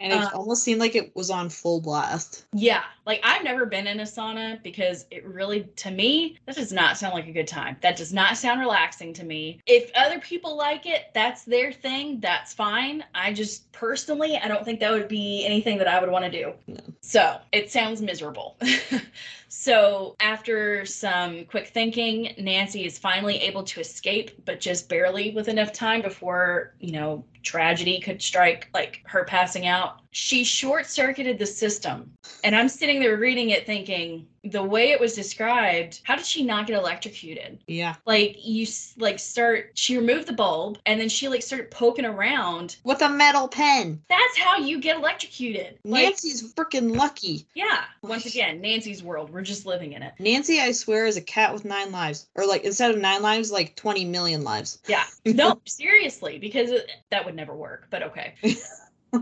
[0.00, 2.44] And it Uh, almost seemed like it was on full blast.
[2.52, 6.72] Yeah, like I've never been in a sauna because it really, to me, that does
[6.72, 7.76] not sound like a good time.
[7.80, 9.60] That does not sound relaxing to me.
[9.66, 12.20] If other people like it, that's their thing.
[12.20, 13.04] That's fine.
[13.14, 16.30] I just personally, I don't think that would be anything that I would want to
[16.30, 16.52] do.
[16.66, 16.80] No.
[17.00, 18.56] So it sounds miserable.
[19.48, 25.48] so after some quick thinking, Nancy is finally able to escape, but just barely with
[25.48, 29.87] enough time before, you know, tragedy could strike, like her passing out.
[30.10, 32.12] She short circuited the system.
[32.44, 36.44] And I'm sitting there reading it thinking, the way it was described, how did she
[36.44, 37.58] not get electrocuted?
[37.66, 37.96] Yeah.
[38.06, 42.76] Like you like start she removed the bulb and then she like started poking around.
[42.84, 44.00] With a metal pen.
[44.08, 45.78] That's how you get electrocuted.
[45.84, 47.46] Like Nancy's freaking lucky.
[47.54, 49.30] yeah, once again, Nancy's world.
[49.30, 50.14] We're just living in it.
[50.18, 52.28] Nancy, I swear, is a cat with nine lives.
[52.34, 54.80] Or like instead of nine lives, like 20 million lives.
[54.88, 55.04] Yeah.
[55.26, 58.34] No, seriously, because it- that would never work, but okay.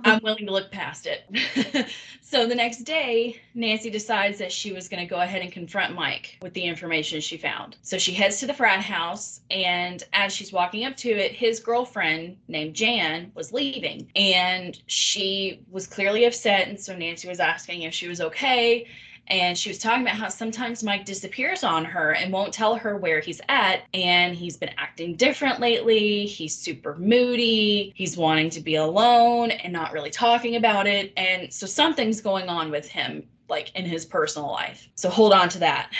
[0.05, 1.87] I'm willing to look past it.
[2.20, 5.94] so the next day, Nancy decides that she was going to go ahead and confront
[5.94, 7.77] Mike with the information she found.
[7.83, 11.61] So she heads to the frat house, and as she's walking up to it, his
[11.61, 16.68] girlfriend named Jan was leaving, and she was clearly upset.
[16.68, 18.87] And so Nancy was asking if she was okay.
[19.29, 22.97] And she was talking about how sometimes Mike disappears on her and won't tell her
[22.97, 23.83] where he's at.
[23.95, 26.27] And he's been acting different lately.
[26.27, 27.93] He's super moody.
[27.97, 31.12] He's wanting to be alone and not really talking about it.
[31.17, 34.89] And so something's going on with him like in his personal life.
[34.95, 35.93] So hold on to that.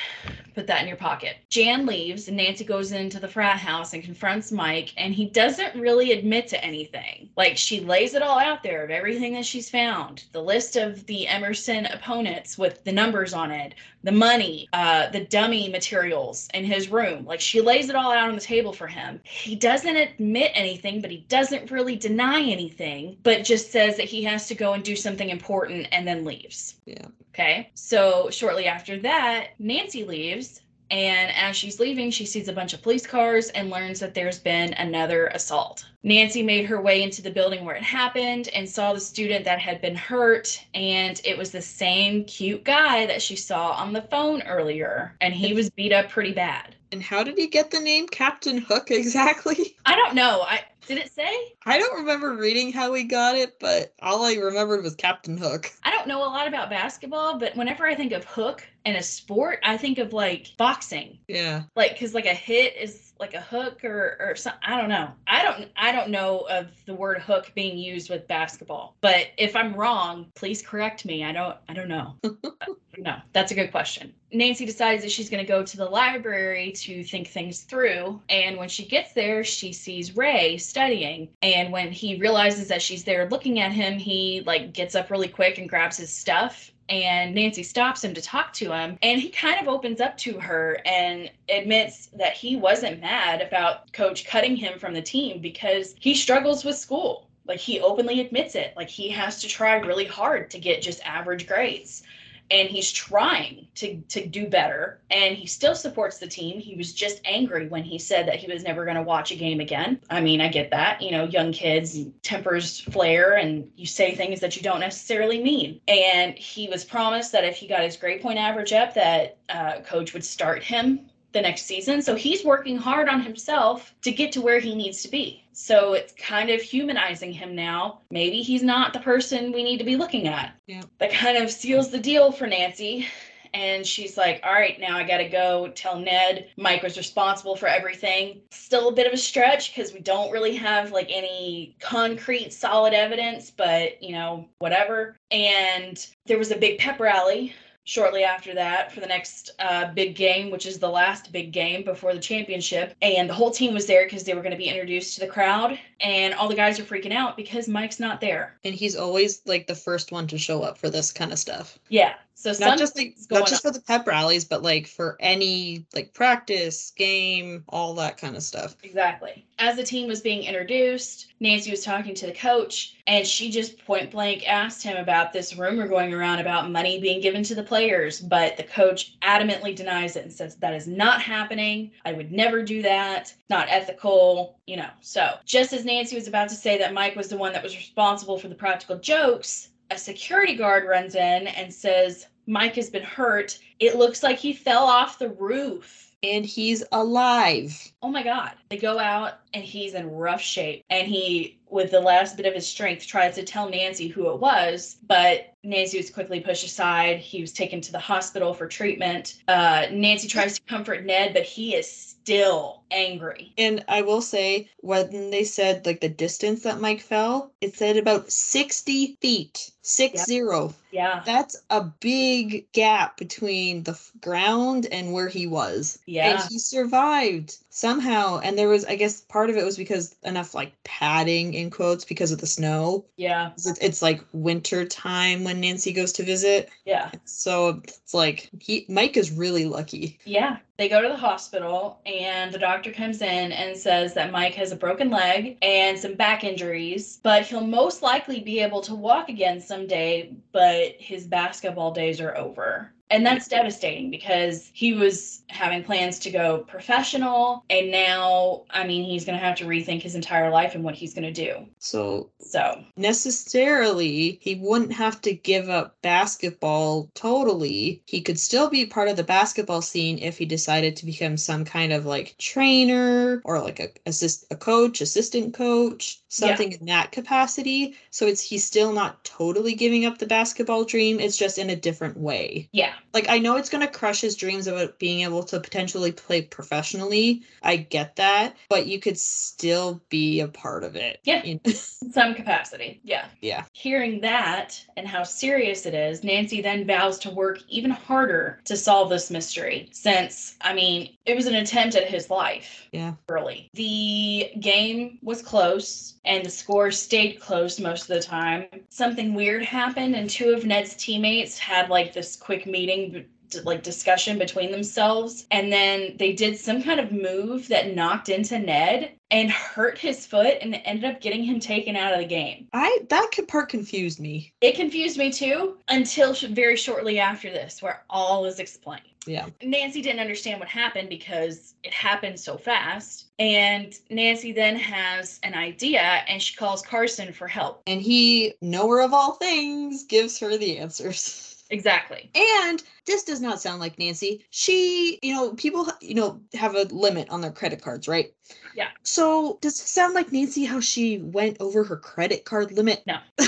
[0.55, 1.37] Put that in your pocket.
[1.51, 5.79] Jan leaves and Nancy goes into the frat house and confronts Mike, and he doesn't
[5.79, 7.29] really admit to anything.
[7.37, 11.05] Like she lays it all out there of everything that she's found the list of
[11.07, 16.65] the Emerson opponents with the numbers on it, the money, uh, the dummy materials in
[16.65, 17.27] his room.
[17.27, 19.21] Like she lays it all out on the table for him.
[19.25, 24.23] He doesn't admit anything, but he doesn't really deny anything, but just says that he
[24.25, 26.77] has to go and do something important and then leaves.
[26.87, 27.09] Yeah.
[27.37, 27.71] Okay.
[27.75, 30.63] So shortly after that, Nancy leaves.
[30.91, 34.39] And as she's leaving, she sees a bunch of police cars and learns that there's
[34.39, 35.85] been another assault.
[36.03, 39.59] Nancy made her way into the building where it happened and saw the student that
[39.59, 40.65] had been hurt.
[40.73, 45.15] And it was the same cute guy that she saw on the phone earlier.
[45.21, 46.76] And he was beat up pretty bad.
[46.93, 49.77] And how did he get the name Captain Hook exactly?
[49.87, 50.43] I don't know.
[50.43, 51.29] I did it say?
[51.65, 55.73] I don't remember reading how he got it, but all I remembered was Captain Hook.
[55.83, 59.03] I don't know a lot about basketball, but whenever I think of hook and a
[59.03, 61.19] sport, I think of like boxing.
[61.27, 61.65] Yeah.
[61.75, 64.61] Like, cause like a hit is like a hook or or something.
[64.63, 65.11] I don't know.
[65.27, 68.97] I don't I don't know of the word hook being used with basketball.
[69.01, 71.25] But if I'm wrong, please correct me.
[71.25, 72.17] I don't I don't know.
[72.99, 74.13] no, that's a good question.
[74.33, 78.21] Nancy decides that she's going to go to the library to think things through.
[78.29, 81.29] And when she gets there, she sees Ray studying.
[81.43, 85.29] And when he realizes that she's there looking at him, he like gets up really
[85.29, 89.29] quick and grabs his stuff and Nancy stops him to talk to him and he
[89.29, 94.57] kind of opens up to her and admits that he wasn't mad about coach cutting
[94.57, 97.29] him from the team because he struggles with school.
[97.47, 98.75] Like he openly admits it.
[98.77, 102.03] Like he has to try really hard to get just average grades
[102.51, 106.93] and he's trying to to do better and he still supports the team he was
[106.93, 110.01] just angry when he said that he was never going to watch a game again
[110.11, 114.41] i mean i get that you know young kids tempers flare and you say things
[114.41, 118.23] that you don't necessarily mean and he was promised that if he got his grade
[118.23, 122.03] point average up that uh, coach would start him the next season.
[122.03, 125.46] So he's working hard on himself to get to where he needs to be.
[125.59, 128.01] So it's kind of humanizing him now.
[128.11, 130.55] Maybe he's not the person we need to be looking at.
[130.67, 130.83] Yeah.
[130.99, 133.07] That kind of seals the deal for Nancy.
[133.55, 137.57] And she's like, all right, now I got to go tell Ned Mike was responsible
[137.57, 138.43] for everything.
[138.51, 142.93] Still a bit of a stretch because we don't really have like any concrete, solid
[142.93, 145.17] evidence, but you know, whatever.
[145.31, 147.55] And there was a big pep rally
[147.87, 151.85] shortly after that for the next uh, big game, which is the last big game
[151.85, 152.95] before the championship.
[153.01, 155.27] And the whole team was there because they were going to be introduced to the
[155.27, 155.79] crowd.
[156.01, 158.59] And all the guys are freaking out because Mike's not there.
[158.65, 161.79] And he's always like the first one to show up for this kind of stuff.
[161.89, 162.15] Yeah.
[162.47, 166.15] So Not just like not just for the pep rallies, but like for any like
[166.15, 168.77] practice, game, all that kind of stuff.
[168.85, 169.45] Exactly.
[169.59, 173.85] As the team was being introduced, Nancy was talking to the coach, and she just
[173.85, 177.65] point blank asked him about this rumor going around about money being given to the
[177.65, 178.21] players.
[178.21, 181.91] But the coach adamantly denies it and says that is not happening.
[182.05, 183.35] I would never do that.
[183.51, 184.91] Not ethical, you know.
[185.01, 187.75] So, just as Nancy was about to say that Mike was the one that was
[187.75, 193.03] responsible for the practical jokes, a security guard runs in and says, Mike has been
[193.03, 193.59] hurt.
[193.79, 196.03] It looks like he fell off the roof.
[196.23, 197.93] And he's alive.
[198.03, 198.53] Oh my God.
[198.71, 200.83] They go out and he's in rough shape.
[200.91, 204.41] And he, with the last bit of his strength, tries to tell Nancy who it
[204.41, 207.19] was, but Nancy was quickly pushed aside.
[207.19, 209.43] He was taken to the hospital for treatment.
[209.47, 213.53] Uh, Nancy tries to comfort Ned, but he is still angry.
[213.59, 217.97] And I will say, when they said like the distance that Mike fell, it said
[217.97, 219.71] about 60 feet.
[219.89, 220.27] Six Yep.
[220.27, 220.75] zero.
[220.91, 221.23] Yeah.
[221.25, 225.99] That's a big gap between the f- ground and where he was.
[226.07, 226.31] Yeah.
[226.41, 228.41] And he survived somehow.
[228.41, 232.05] And there was, I guess, part of it was because enough like padding in quotes
[232.05, 233.05] because of the snow.
[233.17, 233.51] Yeah.
[233.53, 236.69] It's, it's like winter time when Nancy goes to visit.
[236.85, 237.11] Yeah.
[237.25, 240.19] So it's like he Mike is really lucky.
[240.25, 240.57] Yeah.
[240.79, 244.73] They go to the hospital, and the doctor comes in and says that Mike has
[244.73, 249.31] a broken leg and some back injuries, but he'll most likely be able to walk
[249.31, 252.93] again someday, but his basketball days are over.
[253.09, 259.05] And that's devastating because he was having plans to go professional, and now, I mean,
[259.05, 261.67] he's going to have to rethink his entire life and what he's going to do.
[261.79, 268.03] So So, necessarily he wouldn't have to give up basketball totally.
[268.07, 271.65] He could still be part of the basketball scene if he decided to become some
[271.65, 276.21] kind of like trainer or like a assist a coach, assistant coach.
[276.29, 277.97] Something in that capacity.
[278.11, 281.21] So it's he's still not totally giving up the basketball dream.
[281.21, 282.69] It's just in a different way.
[282.73, 282.93] Yeah.
[283.15, 287.43] Like I know it's gonna crush his dreams about being able to potentially play professionally.
[287.63, 291.21] I get that, but you could still be a part of it.
[291.25, 291.45] Yeah.
[291.45, 293.01] you Some capacity.
[293.05, 293.27] Yeah.
[293.47, 293.65] Yeah.
[293.73, 298.77] Hearing that and how serious it is, Nancy then vows to work even harder to
[298.77, 302.89] solve this mystery since, I mean, it was an attempt at his life.
[302.93, 303.15] Yeah.
[303.29, 303.71] Early.
[303.75, 308.67] The game was close and the score stayed close most of the time.
[308.89, 313.27] Something weird happened, and two of Ned's teammates had like this quick meeting
[313.65, 318.59] like discussion between themselves and then they did some kind of move that knocked into
[318.59, 322.69] Ned and hurt his foot and ended up getting him taken out of the game.
[322.73, 324.53] I that part confused me.
[324.61, 329.03] It confused me too until very shortly after this where all is explained.
[329.27, 329.47] Yeah.
[329.63, 333.31] Nancy didn't understand what happened because it happened so fast.
[333.39, 337.83] And Nancy then has an idea and she calls Carson for help.
[337.87, 341.53] And he, knower of all things, gives her the answers.
[341.71, 342.31] Exactly.
[342.35, 344.45] And this does not sound like Nancy.
[344.51, 348.33] She, you know, people, you know, have a limit on their credit cards, right?
[348.75, 348.89] Yeah.
[349.03, 353.03] So does it sound like Nancy how she went over her credit card limit?
[353.07, 353.19] No.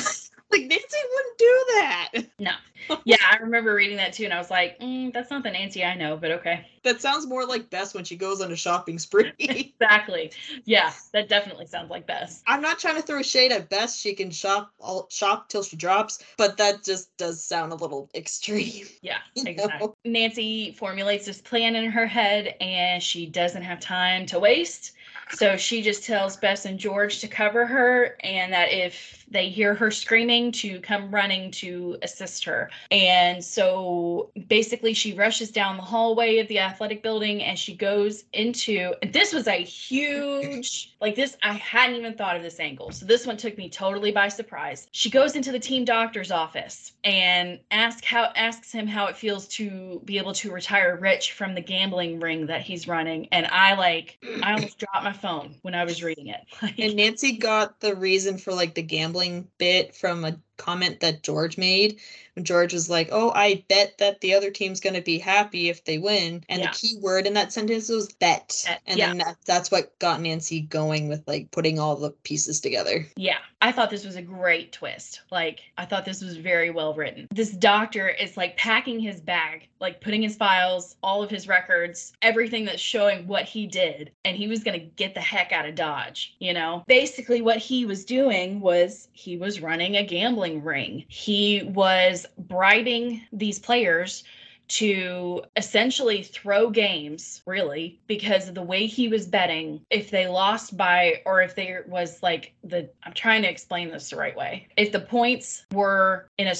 [0.51, 2.13] like Nancy wouldn't do that.
[2.39, 2.53] No.
[3.05, 5.85] Yeah, I remember reading that too, and I was like, mm, that's not the Nancy
[5.85, 6.67] I know, but okay.
[6.85, 9.33] That sounds more like Bess when she goes on a shopping spree.
[9.39, 10.33] exactly.
[10.65, 12.43] Yeah, that definitely sounds like Bess.
[12.47, 13.99] I'm not trying to throw shade at Bess.
[13.99, 18.09] She can shop all shop till she drops, but that just does sound a little
[18.15, 18.87] extreme.
[19.03, 19.87] Yeah, exactly.
[19.87, 19.97] know?
[20.05, 24.93] Nancy formulates this plan in her head, and she doesn't have time to waste.
[25.33, 29.75] So she just tells Bess and George to cover her, and that if they hear
[29.75, 32.71] her screaming, to come running to assist her.
[32.91, 38.25] And so basically, she rushes down the hallway of the athletic building and she goes
[38.33, 42.91] into this was a huge, like this, I hadn't even thought of this angle.
[42.91, 44.89] So this one took me totally by surprise.
[44.93, 49.47] She goes into the team doctor's office and asks how asks him how it feels
[49.49, 53.29] to be able to retire rich from the gambling ring that he's running.
[53.33, 56.41] And I like I almost dropped my phone when I was reading it.
[56.63, 61.23] Like, And Nancy got the reason for like the gambling bit from a comment that
[61.23, 62.01] George made
[62.39, 65.69] when George was like, "Oh, I bet that the other team's going to be happy
[65.69, 66.71] if they win." And Yeah.
[66.71, 68.63] the key word in that sentence was bet.
[68.65, 69.09] Bet, And yeah.
[69.09, 73.05] then that, that's what got Nancy going with like putting all the pieces together.
[73.17, 75.23] Yeah, I thought this was a great twist.
[75.33, 77.27] Like, I thought this was very well written.
[77.33, 82.13] This doctor is like packing his bag, like putting his files, all of his records,
[82.23, 85.67] everything that's showing what he did, and he was going to get the heck out
[85.67, 86.85] of Dodge, you know?
[86.87, 91.05] Basically, what he was doing was he was running a gambling ring.
[91.09, 94.25] He was bribing these players
[94.69, 99.81] to essentially throw games, really, because of the way he was betting.
[99.91, 104.11] If they lost by, or if there was like the, I'm trying to explain this
[104.11, 104.69] the right way.
[104.77, 106.55] If the points were in a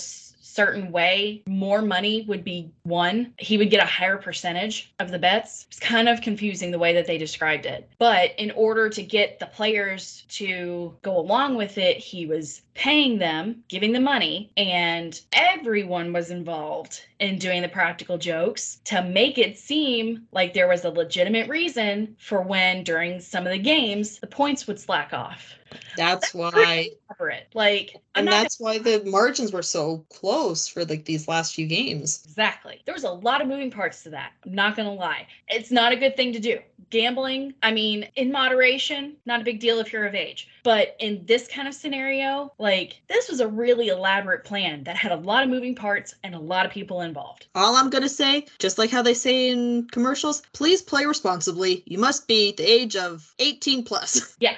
[0.59, 3.33] certain way, more money would be won.
[3.39, 5.67] He would get a higher percentage of the bets.
[5.69, 7.89] It's kind of confusing the way that they described it.
[7.99, 13.19] But in order to get the players to go along with it, he was paying
[13.19, 19.39] them, giving them money, and everyone was involved in doing the practical jokes to make
[19.39, 24.19] it seem like there was a legitimate reason for when during some of the games
[24.19, 25.55] the points would slack off.
[25.97, 27.35] That's why Cover.
[27.55, 31.67] Like I'm and that's why the margins were so close for like these last few
[31.67, 32.23] games.
[32.27, 32.81] Exactly.
[32.85, 34.33] There was a lot of moving parts to that.
[34.45, 35.27] I'm not going to lie.
[35.49, 36.61] It's not a good thing to do.
[36.91, 40.49] Gambling, I mean, in moderation, not a big deal if you're of age.
[40.63, 45.13] But in this kind of scenario, like this was a really elaborate plan that had
[45.13, 47.47] a lot of moving parts and a lot of people involved.
[47.55, 51.83] All I'm going to say, just like how they say in commercials, please play responsibly.
[51.87, 54.37] You must be the age of 18 plus.
[54.41, 54.55] Yeah.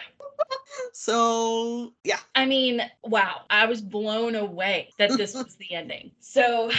[0.92, 2.18] so, yeah.
[2.34, 6.11] I mean, wow, I was blown away that this was the ending.
[6.20, 6.70] So,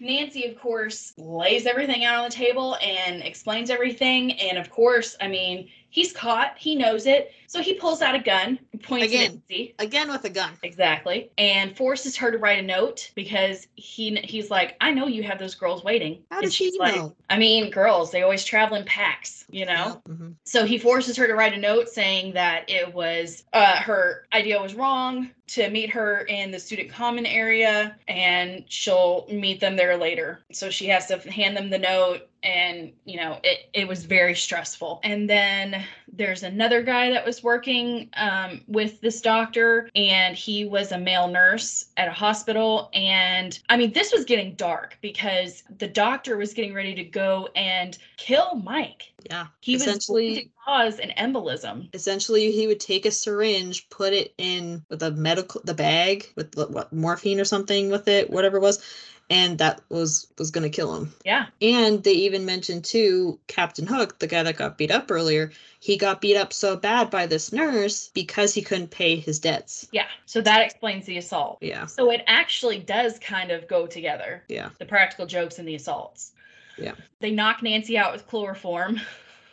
[0.00, 4.32] Nancy, of course, lays everything out on the table and explains everything.
[4.40, 7.32] And of course, I mean, he's caught, he knows it.
[7.46, 9.42] So he pulls out a gun, points at Again.
[9.48, 9.74] Nancy.
[9.80, 10.52] Again with a gun.
[10.62, 11.30] Exactly.
[11.36, 15.38] And forces her to write a note because he he's like, I know you have
[15.38, 16.22] those girls waiting.
[16.30, 17.14] How and does he she's like, know?
[17.28, 20.00] I mean, girls, they always travel in packs, you know?
[20.06, 20.34] Yeah, mhm.
[20.44, 24.62] So he forces her to write a note saying that it was uh, her idea
[24.62, 29.96] was wrong to meet her in the student common area and she'll meet them there
[29.96, 30.40] later.
[30.52, 34.34] So she has to hand them the note and you know it it was very
[34.34, 35.79] stressful and then
[36.12, 41.28] there's another guy that was working um, with this doctor and he was a male
[41.28, 46.52] nurse at a hospital and i mean this was getting dark because the doctor was
[46.52, 49.46] getting ready to go and kill mike Yeah.
[49.60, 54.34] he was essentially to cause an embolism essentially he would take a syringe, put it
[54.38, 58.58] in with a medical the bag with the- what morphine or something with it, whatever
[58.58, 58.82] it was,
[59.30, 61.14] and that was was gonna kill him.
[61.24, 65.52] yeah And they even mentioned too, Captain Hook, the guy that got beat up earlier,
[65.78, 69.86] he got beat up so bad by this nurse because he couldn't pay his debts.
[69.92, 71.86] yeah so that explains the assault Yeah.
[71.86, 74.70] so it actually does kind of go together Yeah.
[74.78, 76.32] the practical jokes and the assaults
[76.76, 76.94] Yeah.
[77.20, 79.00] they knock nancy out with chloroform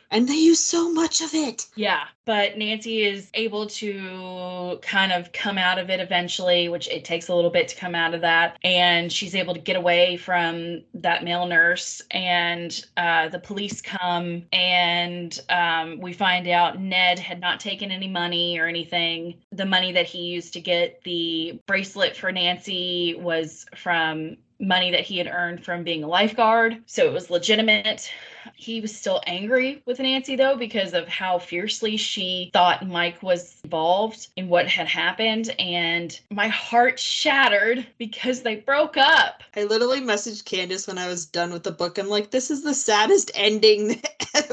[0.10, 1.68] And they use so much of it.
[1.76, 7.04] Yeah, but Nancy is able to kind of come out of it eventually, which it
[7.04, 8.58] takes a little bit to come out of that.
[8.64, 12.02] And she's able to get away from that male nurse.
[12.12, 18.08] And uh, the police come, and um, we find out Ned had not taken any
[18.08, 19.36] money or anything.
[19.52, 25.02] The money that he used to get the bracelet for Nancy was from money that
[25.02, 26.82] he had earned from being a lifeguard.
[26.86, 28.12] So it was legitimate.
[28.60, 33.62] He was still angry with Nancy though because of how fiercely she thought Mike was
[33.64, 35.56] involved in what had happened.
[35.60, 39.44] And my heart shattered because they broke up.
[39.56, 41.98] I literally messaged Candace when I was done with the book.
[41.98, 44.02] I'm like, this is the saddest ending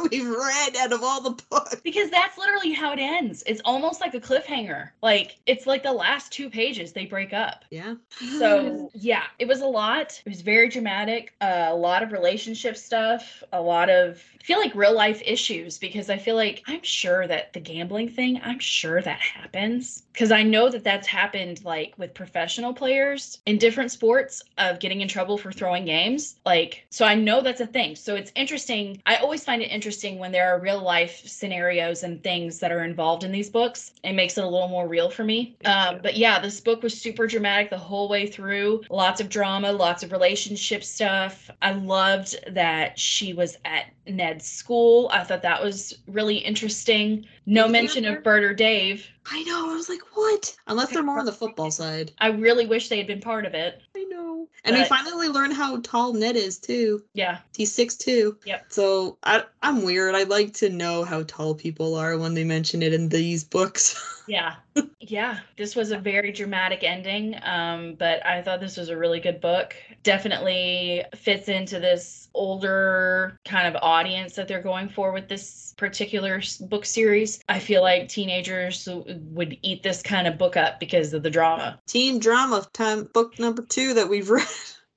[0.10, 1.80] we've read out of all the books.
[1.82, 3.42] Because that's literally how it ends.
[3.46, 4.90] It's almost like a cliffhanger.
[5.02, 7.64] Like it's like the last two pages they break up.
[7.70, 7.94] Yeah.
[8.38, 10.20] So yeah, it was a lot.
[10.24, 11.34] It was very dramatic.
[11.40, 13.42] Uh, a lot of relationship stuff.
[13.52, 17.26] A lot of I feel like real life issues because I feel like I'm sure
[17.26, 18.40] that the gambling thing.
[18.44, 23.58] I'm sure that happens because I know that that's happened like with professional players in
[23.58, 26.36] different sports of getting in trouble for throwing games.
[26.44, 27.96] Like so, I know that's a thing.
[27.96, 29.00] So it's interesting.
[29.06, 32.84] I always find it interesting when there are real life scenarios and things that are
[32.84, 33.92] involved in these books.
[34.02, 35.56] It makes it a little more real for me.
[35.64, 38.82] Um, but yeah, this book was super dramatic the whole way through.
[38.90, 41.50] Lots of drama, lots of relationship stuff.
[41.62, 45.08] I loved that she was at Ned's school.
[45.12, 47.26] I thought that was really interesting.
[47.46, 47.70] No Yeah.
[47.72, 49.06] mention of Bert or Dave.
[49.30, 49.70] I know.
[49.70, 50.54] I was like, what?
[50.66, 52.12] Unless they're more on the football side.
[52.18, 53.80] I really wish they had been part of it.
[53.96, 54.23] I know.
[54.64, 57.02] And we finally learn how tall Ned is too.
[57.12, 57.38] Yeah.
[57.54, 58.38] He's six two.
[58.44, 58.66] Yep.
[58.68, 60.14] So I I'm weird.
[60.14, 64.10] I like to know how tall people are when they mention it in these books.
[64.26, 64.54] Yeah.
[65.00, 65.40] yeah.
[65.58, 67.38] This was a very dramatic ending.
[67.42, 69.76] Um, but I thought this was a really good book.
[70.04, 76.40] Definitely fits into this older kind of audience that they're going for with this particular
[76.60, 77.42] book series.
[77.48, 81.80] I feel like teenagers would eat this kind of book up because of the drama.
[81.86, 84.46] Teen drama time book number two that we've read.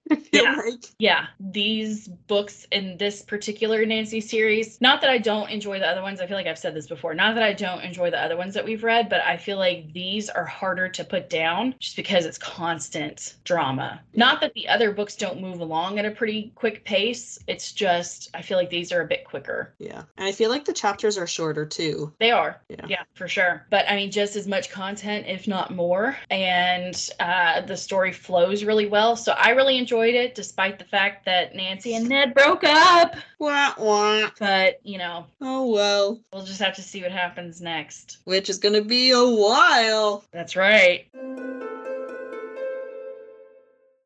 [0.32, 0.56] Yeah.
[0.66, 0.84] like.
[1.00, 6.02] Yeah, these books in this particular Nancy series, not that I don't enjoy the other
[6.02, 8.38] ones, I feel like I've said this before, not that I don't enjoy the other
[8.38, 11.96] ones that we've read, but I feel like these are harder to put down just
[11.96, 14.02] because it's constant drama.
[14.14, 18.30] Not that the other books don't move along at a pretty quick pace, it's just
[18.34, 19.74] I feel like these are a bit quicker.
[19.80, 20.04] Yeah.
[20.18, 22.14] And I feel like the chapters are shorter too.
[22.20, 22.62] They are.
[22.70, 22.86] Yeah.
[22.88, 23.66] Yeah, for sure.
[23.70, 26.18] But I mean, just as much content, if not more.
[26.30, 29.16] And uh, the story flows really well.
[29.16, 33.16] So I really enjoyed it, despite the fact that Nancy and Ned broke up.
[33.40, 34.30] Wah wah.
[34.40, 36.20] But, you know, Oh well.
[36.32, 38.18] we'll just have to see what happens next.
[38.26, 40.24] Which is gonna be a while.
[40.32, 41.08] That's right.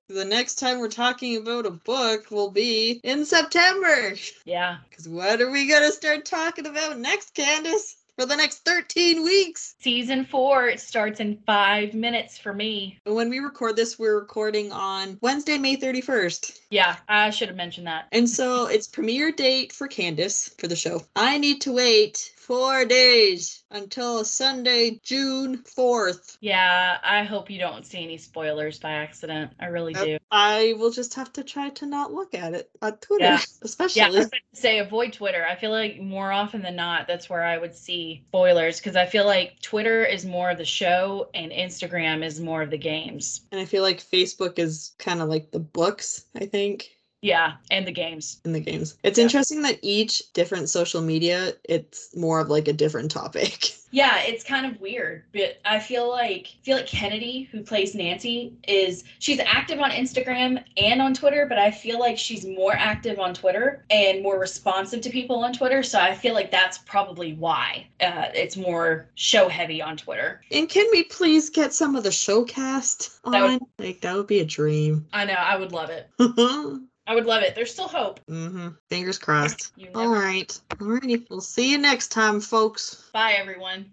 [0.08, 4.14] The next time we're talking about a book will be in September.
[4.46, 4.78] Yeah.
[4.90, 7.98] Because what are we gonna start talking about next, Candace?
[8.22, 9.74] For the next 13 weeks.
[9.80, 13.00] Season four, it starts in five minutes for me.
[13.04, 16.60] When we record this, we're recording on Wednesday, May 31st.
[16.70, 18.10] Yeah, I should have mentioned that.
[18.12, 21.02] And so it's premiere date for Candace for the show.
[21.16, 26.36] I need to wait four days until Sunday, June 4th.
[26.42, 29.54] Yeah, I hope you don't see any spoilers by accident.
[29.58, 30.18] I really do.
[30.30, 33.40] I will just have to try to not look at it on Twitter, Yeah.
[33.62, 34.02] especially.
[34.02, 35.46] Yeah, I was say avoid Twitter.
[35.46, 39.06] I feel like more often than not, that's where I would see spoilers because I
[39.06, 43.46] feel like Twitter is more of the show and Instagram is more of the games.
[43.54, 46.90] And I feel like Facebook is kind of like the books, I think.
[47.22, 48.40] Yeah, and the games.
[48.46, 48.98] in the games.
[49.04, 49.24] It's Yeah.
[49.26, 53.74] interesting that each different social media, it's more of like a different topic.
[53.94, 57.94] Yeah, it's kind of weird, but I feel like I feel like Kennedy, who plays
[57.94, 62.72] Nancy, is she's active on Instagram and on Twitter, but I feel like she's more
[62.72, 65.84] active on Twitter and more responsive to people on Twitter.
[65.84, 70.40] So I feel like that's probably why uh, it's more show heavy on Twitter.
[70.52, 73.60] And can we please get some of the showcast That would- on?
[73.78, 75.06] Like that would be a dream.
[75.12, 76.08] I know, I would love it.
[77.12, 77.56] I would love it.
[77.56, 78.22] There's still hope.
[78.28, 78.70] Mm-hmm.
[78.90, 79.74] Fingers crossed.
[79.78, 79.96] All right.
[79.98, 80.60] All never- right.
[80.70, 81.26] Alrighty.
[81.30, 83.10] We'll see you next time, folks.
[83.12, 83.92] Bye, everyone.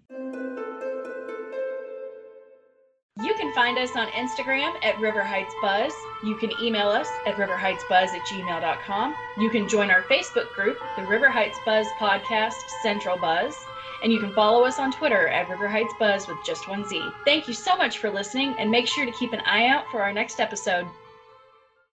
[3.21, 5.91] You can find us on Instagram at River Heights Buzz.
[6.23, 9.13] You can email us at riverheightsbuzz at gmail.com.
[9.37, 13.53] You can join our Facebook group, the River Heights Buzz Podcast Central Buzz.
[14.01, 17.05] And you can follow us on Twitter at River Heights Buzz with just one Z.
[17.25, 20.01] Thank you so much for listening, and make sure to keep an eye out for
[20.01, 20.87] our next episode.